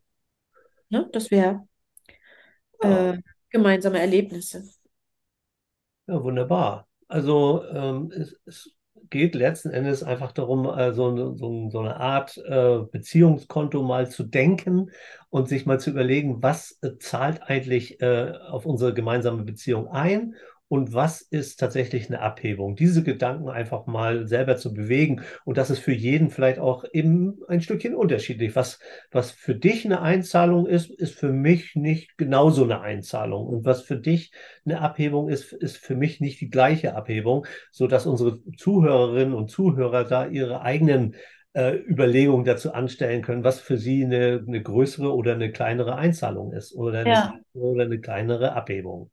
Ne? 0.93 1.09
Das 1.12 1.31
wäre 1.31 1.67
ja, 2.83 3.12
äh, 3.12 3.19
gemeinsame 3.53 4.01
Erlebnisse. 4.01 4.65
ja, 6.07 6.23
wunderbar. 6.23 6.88
Also 7.09 7.65
ähm, 7.71 8.11
es, 8.11 8.41
es, 8.47 8.75
geht 9.11 9.35
letzten 9.35 9.71
Endes 9.71 10.03
einfach 10.03 10.33
darum, 10.33 10.67
äh, 10.67 10.93
so, 10.95 11.37
so, 11.37 11.79
eine 11.79 11.97
Art 11.97 12.38
äh, 12.38 12.79
Beziehungskonto 12.91 13.83
mal 13.83 14.11
zu 14.11 14.25
denken 14.25 14.91
und 15.29 15.49
sich 15.49 15.67
mal 15.67 15.79
zu 15.79 15.91
überlegen, 15.91 16.43
was 16.43 16.79
äh, 16.83 16.97
zahlt 16.99 17.43
eigentlich 17.43 18.01
äh, 18.01 18.33
auf 18.49 18.65
unsere 18.65 18.95
gemeinsame 18.95 19.45
Beziehung 19.45 19.88
ein 19.88 20.35
und 20.73 20.95
was 20.95 21.21
ist 21.21 21.61
tatsächlich 21.61 22.09
eine 22.09 22.23
Abhebung. 22.23 22.77
Diese 22.77 23.03
Gedanken 23.03 23.51
einfach 23.51 23.85
mal 23.85 24.27
selber 24.27 24.57
zu 24.57 24.73
bewegen. 24.73 25.21
Und 25.45 25.59
das 25.59 25.69
ist 25.69 25.81
für 25.81 25.93
jeden 25.93 26.31
vielleicht 26.31 26.59
auch 26.59 26.87
eben 26.95 27.41
ein 27.47 27.61
Stückchen 27.61 27.95
unterschiedlich. 27.95 28.57
Was, 28.57 28.79
was 29.11 29.33
für 29.33 29.55
dich 29.55 29.85
eine 29.85 30.01
Einzahlung 30.01 30.67
ist, 30.67 30.89
ist 30.89 31.15
für 31.15 31.31
mich 31.31 31.77
nicht 31.77 32.17
genauso 32.17 32.65
eine 32.65 32.81
Einzahlung. 32.81 33.47
Und 33.47 33.67
was 33.67 33.83
für 33.83 33.99
dich 33.99 34.33
eine 34.65 34.81
Abhebung 34.81 35.29
ist, 35.29 35.53
ist 35.53 35.77
für 35.77 35.95
mich 35.95 36.21
nicht 36.23 36.41
die 36.41 36.49
gleiche 36.49 36.95
Abhebung, 36.97 37.47
sodass 37.71 38.07
unsere 38.07 38.41
Zuhörerinnen 38.57 39.35
und 39.35 39.51
Zuhörer 39.51 40.05
da 40.05 40.27
ihre 40.27 40.63
eigenen 40.63 41.17
äh, 41.53 41.75
Überlegungen 41.77 42.47
dazu 42.47 42.73
anstellen 42.73 43.21
können, 43.21 43.45
was 43.45 43.61
für 43.61 43.77
sie 43.77 44.07
eine, 44.07 44.43
eine 44.49 44.63
größere 44.63 45.15
oder 45.15 45.35
eine 45.35 45.53
kleinere 45.53 45.97
Einzahlung 45.97 46.53
ist 46.55 46.75
oder 46.75 47.01
eine, 47.01 47.11
Ja. 47.11 47.35
oder 47.53 47.85
eine 47.85 48.01
kleinere 48.01 48.55
Abhebung. 48.55 49.11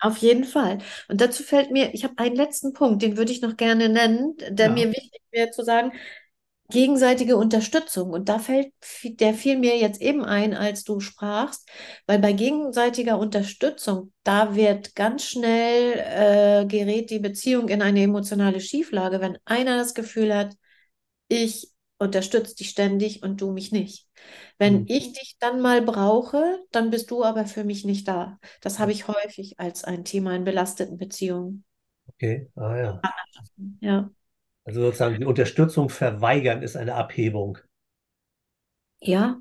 Auf 0.00 0.18
jeden 0.18 0.44
Fall. 0.44 0.78
Und 1.08 1.20
dazu 1.20 1.42
fällt 1.42 1.70
mir, 1.72 1.92
ich 1.92 2.04
habe 2.04 2.14
einen 2.18 2.36
letzten 2.36 2.72
Punkt, 2.72 3.02
den 3.02 3.16
würde 3.16 3.32
ich 3.32 3.40
noch 3.42 3.56
gerne 3.56 3.88
nennen, 3.88 4.36
der 4.48 4.68
Ja. 4.68 4.72
mir 4.72 4.92
wichtig 4.92 5.20
wäre 5.32 5.50
zu 5.50 5.64
sagen, 5.64 5.92
gegenseitige 6.70 7.36
Unterstützung. 7.36 8.10
Und 8.12 8.28
da 8.28 8.38
fällt, 8.38 8.72
der 9.04 9.34
fiel 9.34 9.58
mir 9.58 9.78
jetzt 9.78 10.00
eben 10.02 10.24
ein, 10.24 10.54
als 10.54 10.84
du 10.84 11.00
sprachst, 11.00 11.68
weil 12.06 12.18
bei 12.20 12.32
gegenseitiger 12.32 13.18
Unterstützung, 13.18 14.12
da 14.24 14.54
wird 14.56 14.94
ganz 14.96 15.24
schnell, 15.24 15.94
äh, 16.64 16.66
gerät 16.66 17.10
die 17.10 17.20
Beziehung 17.20 17.68
in 17.68 17.82
eine 17.82 18.02
emotionale 18.02 18.60
Schieflage, 18.60 19.20
wenn 19.20 19.38
einer 19.46 19.78
das 19.78 19.94
Gefühl 19.94 20.34
hat, 20.36 20.54
ich 21.28 21.70
unterstütze 21.98 22.54
dich 22.56 22.70
ständig 22.70 23.22
und 23.22 23.40
du 23.40 23.52
mich 23.52 23.72
nicht. 23.72 24.08
Wenn 24.58 24.82
Hm. 24.82 24.88
ich 24.88 25.12
dich 25.12 25.36
dann 25.40 25.60
mal 25.60 25.82
brauche, 25.82 26.60
dann 26.72 26.90
bist 26.90 27.10
du 27.10 27.24
aber 27.24 27.46
für 27.46 27.64
mich 27.64 27.84
nicht 27.84 28.08
da. 28.08 28.38
Das 28.60 28.78
habe 28.78 28.92
ich 28.92 29.08
häufig 29.08 29.58
als 29.60 29.84
ein 29.84 30.04
Thema 30.04 30.34
in 30.36 30.44
belasteten 30.44 30.98
Beziehungen. 30.98 31.64
Okay, 32.10 32.48
ah 32.56 32.76
ja. 32.76 33.08
Ja. 33.80 34.10
Also 34.64 34.82
sozusagen 34.82 35.18
die 35.18 35.26
Unterstützung 35.26 35.88
verweigern 35.90 36.62
ist 36.62 36.76
eine 36.76 36.94
Abhebung. 36.94 37.58
Ja, 39.00 39.40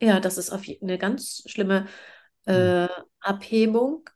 ja, 0.00 0.20
das 0.20 0.38
ist 0.38 0.50
auf 0.50 0.62
eine 0.82 0.98
ganz 0.98 1.42
schlimme 1.46 1.86
äh, 2.46 2.88
Abhebung. 3.20 4.08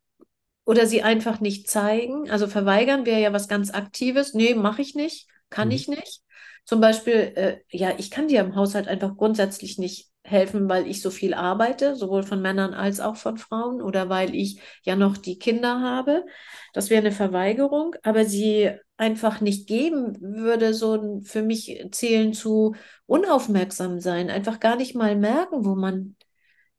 Oder 0.67 0.87
sie 0.87 1.03
einfach 1.03 1.41
nicht 1.41 1.69
zeigen. 1.71 2.31
Also 2.31 2.47
verweigern 2.49 3.07
wäre 3.07 3.21
ja 3.21 3.33
was 3.33 3.49
ganz 3.49 3.71
Aktives. 3.73 4.35
Nee, 4.35 4.55
mache 4.55 4.83
ich 4.83 4.95
nicht, 4.97 5.29
kann 5.51 5.71
Mhm. 5.71 5.73
ich 5.73 5.89
nicht. 5.89 6.23
Zum 6.65 6.81
Beispiel, 6.81 7.15
äh, 7.35 7.59
ja, 7.71 7.93
ich 7.99 8.11
kann 8.11 8.29
dir 8.29 8.41
im 8.41 8.55
Haushalt 8.55 8.89
einfach 8.89 9.17
grundsätzlich 9.17 9.79
nicht 9.79 10.11
helfen, 10.25 10.69
weil 10.69 10.87
ich 10.87 11.03
so 11.03 11.11
viel 11.11 11.35
arbeite, 11.35 11.97
sowohl 11.97 12.23
von 12.23 12.41
Männern 12.41 12.75
als 12.75 13.01
auch 13.01 13.17
von 13.17 13.37
Frauen, 13.39 13.83
oder 13.83 14.09
weil 14.09 14.35
ich 14.35 14.61
ja 14.85 14.95
noch 14.95 15.17
die 15.17 15.39
Kinder 15.39 15.81
habe. 15.81 16.25
Das 16.73 16.91
wäre 16.91 17.01
eine 17.03 17.13
Verweigerung, 17.13 17.97
aber 18.05 18.25
sie 18.25 18.71
einfach 18.97 19.41
nicht 19.41 19.67
geben, 19.67 20.17
würde 20.21 20.75
so 20.75 21.21
für 21.25 21.43
mich 21.43 21.85
zählen 21.91 22.33
zu 22.33 22.77
unaufmerksam 23.07 24.01
sein, 24.01 24.31
einfach 24.31 24.61
gar 24.61 24.77
nicht 24.77 24.95
mal 24.95 25.17
merken, 25.17 25.65
wo 25.65 25.75
man 25.75 26.15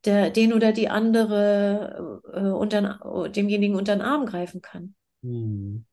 der, 0.06 0.30
den 0.30 0.54
oder 0.54 0.72
die 0.72 0.90
andere 0.90 2.22
äh, 2.34 2.40
unter, 2.50 3.30
demjenigen 3.36 3.76
unter 3.76 3.96
den 3.96 4.02
Arm 4.02 4.26
greifen 4.26 4.62
kann. 4.62 4.96
Hm. 5.24 5.86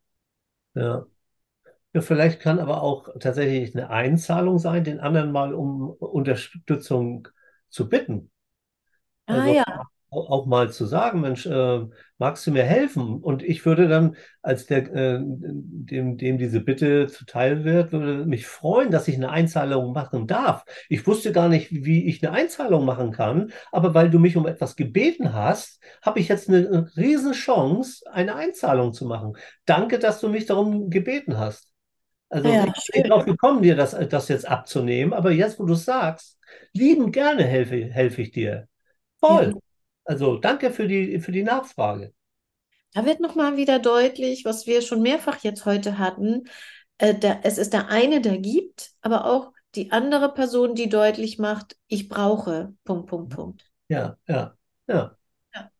Ja. 0.74 1.06
Ja, 1.92 2.00
vielleicht 2.02 2.40
kann 2.40 2.60
aber 2.60 2.82
auch 2.82 3.08
tatsächlich 3.18 3.74
eine 3.74 3.90
Einzahlung 3.90 4.58
sein, 4.58 4.84
den 4.84 5.00
anderen 5.00 5.32
mal 5.32 5.54
um 5.54 5.90
Unterstützung 5.90 7.26
zu 7.68 7.88
bitten. 7.88 8.30
Ah 9.26 9.46
Also 9.46 9.54
ja, 9.54 9.64
auch 10.10 10.46
mal 10.46 10.72
zu 10.72 10.86
sagen, 10.86 11.20
Mensch, 11.20 11.46
äh, 11.46 11.80
magst 12.18 12.46
du 12.46 12.50
mir 12.50 12.64
helfen? 12.64 13.20
Und 13.22 13.42
ich 13.44 13.64
würde 13.64 13.88
dann, 13.88 14.16
als 14.42 14.66
der, 14.66 14.92
äh, 14.94 15.20
dem, 15.22 16.16
dem 16.18 16.38
diese 16.38 16.60
Bitte 16.60 17.06
zuteil 17.06 17.64
wird, 17.64 17.92
würde 17.92 18.26
mich 18.26 18.46
freuen, 18.46 18.90
dass 18.90 19.08
ich 19.08 19.16
eine 19.16 19.30
Einzahlung 19.30 19.92
machen 19.92 20.26
darf. 20.26 20.64
Ich 20.88 21.06
wusste 21.06 21.32
gar 21.32 21.48
nicht, 21.48 21.70
wie 21.72 22.06
ich 22.08 22.24
eine 22.26 22.34
Einzahlung 22.36 22.84
machen 22.84 23.12
kann, 23.12 23.52
aber 23.72 23.94
weil 23.94 24.10
du 24.10 24.18
mich 24.18 24.36
um 24.36 24.46
etwas 24.48 24.76
gebeten 24.76 25.32
hast, 25.32 25.80
habe 26.02 26.18
ich 26.20 26.28
jetzt 26.28 26.48
eine, 26.48 26.66
eine 26.68 26.96
riesen 26.96 27.32
Chance, 27.32 28.04
eine 28.12 28.34
Einzahlung 28.34 28.92
zu 28.92 29.06
machen. 29.06 29.34
Danke, 29.66 29.98
dass 30.00 30.20
du 30.20 30.28
mich 30.28 30.46
darum 30.46 30.90
gebeten 30.90 31.38
hast. 31.38 31.69
Also 32.30 32.48
ja, 32.48 32.72
ich 32.76 32.90
bin 32.92 33.10
drauf 33.10 33.24
gekommen, 33.24 33.60
dir 33.60 33.74
das, 33.74 33.96
das 34.08 34.28
jetzt 34.28 34.46
abzunehmen, 34.48 35.12
aber 35.12 35.32
jetzt, 35.32 35.58
wo 35.58 35.66
du 35.66 35.74
es 35.74 35.84
sagst, 35.84 36.38
lieben 36.72 37.10
gerne 37.10 37.44
helfe, 37.44 37.84
helfe 37.86 38.22
ich 38.22 38.30
dir. 38.30 38.68
Ja. 39.22 39.28
Voll. 39.28 39.60
Also 40.04 40.36
danke 40.38 40.70
für 40.70 40.86
die, 40.88 41.18
für 41.20 41.32
die 41.32 41.42
Nachfrage. 41.42 42.12
Da 42.94 43.04
wird 43.04 43.20
nochmal 43.20 43.56
wieder 43.56 43.78
deutlich, 43.78 44.44
was 44.44 44.66
wir 44.66 44.82
schon 44.82 45.02
mehrfach 45.02 45.42
jetzt 45.42 45.66
heute 45.66 45.98
hatten. 45.98 46.44
Äh, 46.98 47.14
der, 47.14 47.40
es 47.44 47.58
ist 47.58 47.72
der 47.72 47.88
eine, 47.88 48.20
der 48.20 48.38
gibt, 48.38 48.90
aber 49.00 49.26
auch 49.26 49.52
die 49.74 49.92
andere 49.92 50.32
Person, 50.32 50.74
die 50.74 50.88
deutlich 50.88 51.38
macht, 51.38 51.76
ich 51.86 52.08
brauche. 52.08 52.74
Punkt, 52.84 53.08
Punkt, 53.08 53.34
Punkt. 53.34 53.64
Ja, 53.88 54.16
ja, 54.26 54.56
ja, 54.88 55.16
Ja. 55.54 55.70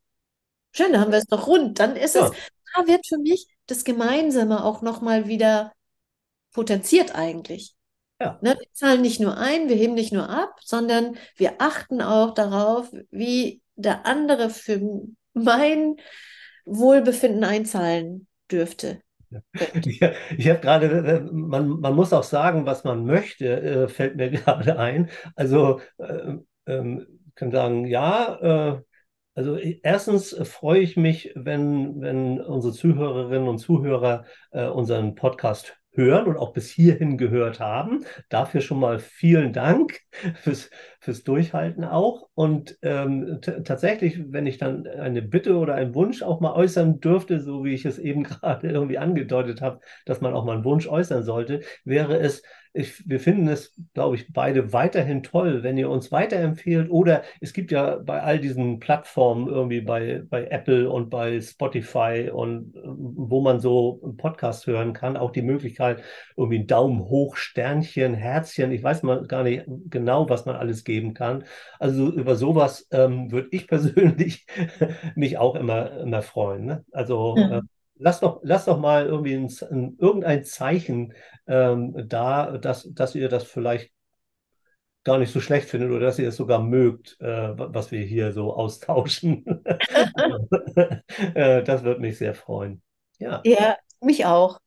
Schön, 0.73 0.93
da 0.93 1.01
haben 1.01 1.11
wir 1.11 1.19
es 1.19 1.27
doch 1.27 1.47
rund. 1.47 1.81
Dann 1.81 1.97
ist 1.97 2.15
es, 2.15 2.23
ja, 2.23 2.33
da 2.77 2.87
wird 2.87 3.07
für 3.07 3.19
mich 3.19 3.49
das 3.67 3.85
Gemeinsame 3.85 4.65
auch 4.65 4.83
nochmal 4.83 5.27
wieder 5.27 5.73
potenziert 6.53 7.15
eigentlich. 7.15 7.75
ja. 8.21 8.39
Ne, 8.43 8.57
wir 8.59 8.73
zahlen 8.73 9.03
nicht 9.03 9.21
nur 9.21 9.37
ein, 9.37 9.69
wir 9.69 9.77
heben 9.77 9.95
nicht 9.95 10.13
nur 10.13 10.29
ab, 10.29 10.57
sondern 10.63 11.17
wir 11.37 11.55
achten 11.59 12.03
auch 12.03 12.35
darauf, 12.35 12.93
wie 13.11 13.63
der 13.77 14.07
andere 14.07 14.51
für 14.51 14.81
mein 15.33 15.97
Wohlbefinden 16.65 17.45
einzahlen 17.45 18.27
dürfte. 18.51 19.01
Ja, 19.85 20.13
ich 20.37 20.49
habe 20.49 20.61
gerade, 20.61 20.87
äh, 20.87 21.21
man, 21.33 21.69
man 21.81 21.95
muss 21.95 22.13
auch 22.13 22.25
sagen, 22.25 22.67
was 22.67 22.83
man 22.83 23.05
möchte, 23.07 23.61
äh, 23.61 23.89
fällt 23.89 24.17
mir 24.17 24.31
gerade 24.31 24.79
ein. 24.79 25.09
Also, 25.37 25.81
äh, 25.99 26.35
ähm, 26.67 27.07
ich 27.29 27.35
kann 27.37 27.53
sagen, 27.53 27.87
ja, 27.87 28.75
äh, 28.75 28.83
also 29.35 29.57
erstens 29.57 30.37
freue 30.43 30.81
ich 30.81 30.97
mich, 30.97 31.33
wenn, 31.37 32.01
wenn 32.01 32.41
unsere 32.41 32.75
Zuhörerinnen 32.75 33.49
und 33.49 33.59
Zuhörer 33.59 34.25
äh, 34.51 34.67
unseren 34.67 35.15
Podcast 35.15 35.80
hören 35.92 36.26
und 36.26 36.37
auch 36.37 36.53
bis 36.53 36.70
hierhin 36.70 37.18
gehört 37.18 37.61
haben. 37.61 38.05
Dafür 38.29 38.61
schon 38.61 38.81
mal 38.81 38.98
vielen 38.98 39.53
Dank 39.53 40.00
fürs, 40.35 40.70
fürs 41.00 41.24
Durchhalten 41.24 41.85
auch. 41.85 42.29
Und 42.35 42.79
ähm, 42.83 43.40
tatsächlich, 43.64 44.20
wenn 44.29 44.46
ich 44.46 44.59
dann 44.59 44.87
eine 44.87 45.22
Bitte 45.22 45.57
oder 45.57 45.74
einen 45.74 45.94
Wunsch 45.94 46.22
auch 46.22 46.40
mal 46.40 46.53
äußern 46.53 47.00
dürfte, 47.00 47.40
so 47.40 47.64
wie 47.64 47.74
ich 47.74 47.85
es 47.85 47.98
eben 47.98 48.22
gerade 48.24 48.68
irgendwie 48.70 48.98
angedeutet 48.98 49.61
habe, 49.61 49.81
dass 50.07 50.20
man 50.20 50.35
auch 50.35 50.44
mal 50.44 50.55
einen 50.55 50.64
Wunsch 50.64 50.87
äußern 50.88 51.24
sollte, 51.24 51.61
wäre 51.85 52.18
es, 52.18 52.42
ich, 52.73 53.09
wir 53.09 53.21
finden 53.21 53.49
es, 53.49 53.75
glaube 53.95 54.17
ich, 54.17 54.33
beide 54.33 54.73
weiterhin 54.73 55.23
toll, 55.23 55.63
wenn 55.63 55.77
ihr 55.77 55.91
uns 55.91 56.13
weiterempfehlt. 56.13 56.91
Oder 56.91 57.23
es 57.41 57.53
gibt 57.53 57.73
ja 57.73 57.97
bei 57.97 58.23
all 58.23 58.39
diesen 58.39 58.79
Plattformen 58.79 59.49
irgendwie 59.49 59.81
bei, 59.81 60.23
bei 60.29 60.47
Apple 60.47 60.91
und 60.91 61.11
bei 61.11 61.41
Spotify 61.41 62.31
und 62.33 62.77
äh, 62.77 62.81
wo 62.85 63.41
man 63.41 63.61
so 63.61 64.01
einen 64.05 64.17
Podcast 64.17 64.67
hören 64.67 64.93
kann, 64.93 65.17
auch 65.17 65.33
die 65.33 65.43
Möglichkeit, 65.43 66.03
irgendwie 66.37 66.59
einen 66.59 66.67
Daumen 66.67 67.01
hoch, 67.01 67.37
Sternchen, 67.37 68.15
Herzchen. 68.15 68.73
Ich 68.73 68.83
weiß 68.83 69.03
mal 69.03 69.27
gar 69.27 69.43
nicht 69.43 69.65
genau, 69.91 70.29
was 70.29 70.47
man 70.47 70.57
alles 70.57 70.85
geben 70.85 71.15
kann. 71.15 71.45
Also 71.79 72.11
über 72.13 72.37
sowas 72.37 72.87
ähm, 72.91 73.31
würde 73.33 73.49
ich 73.53 73.67
persönlich 73.69 74.47
mich 75.15 75.39
auch 75.39 75.55
immer, 75.57 76.01
immer 76.01 76.23
freuen. 76.23 76.65
Ne? 76.67 76.85
Also 76.93 77.47
äh, 77.51 77.61
Ja. 77.61 77.80
Lass 78.01 78.21
doch, 78.21 78.41
lass 78.43 78.65
doch 78.67 78.79
mal 78.79 79.07
irgendwie 79.07 79.35
ein, 79.35 79.47
ein, 79.71 79.97
irgendein 79.99 80.45
Zeichen 80.45 81.15
ähm, 81.47 81.95
da, 82.09 82.59
dass, 82.59 82.89
dass 82.93 83.15
ihr 83.15 83.29
das 83.29 83.45
vielleicht 83.45 83.93
gar 85.05 85.19
nicht 85.19 85.33
so 85.33 85.41
schlecht 85.41 85.69
findet 85.69 85.91
oder 85.91 86.01
dass 86.07 86.19
ihr 86.19 86.29
es 86.29 86.37
sogar 86.37 86.61
mögt, 86.63 87.17
äh, 87.21 87.27
was 87.57 87.91
wir 87.91 88.03
hier 88.05 88.33
so 88.33 88.53
austauschen. 88.55 89.45
äh, 91.35 91.63
das 91.63 91.83
würde 91.85 92.01
mich 92.01 92.19
sehr 92.19 92.35
freuen. 92.35 92.83
Ja, 93.19 93.45
Ja, 93.45 93.77
mich 94.01 94.25
auch. 94.27 94.59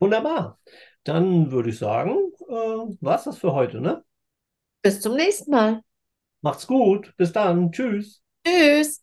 wunderbar. 0.00 0.58
Dann 1.04 1.50
würde 1.52 1.70
ich 1.70 1.78
sagen, 1.78 2.16
äh, 2.48 2.52
war's 3.00 3.24
das 3.24 3.38
für 3.38 3.52
heute, 3.54 3.80
ne? 3.80 4.04
Bis 4.82 5.00
zum 5.00 5.14
nächsten 5.16 5.50
Mal. 5.52 5.82
Macht's 6.42 6.66
gut. 6.66 7.14
Bis 7.16 7.32
dann. 7.32 7.72
Tschüss. 7.72 8.22
Tschüss. 8.44 9.00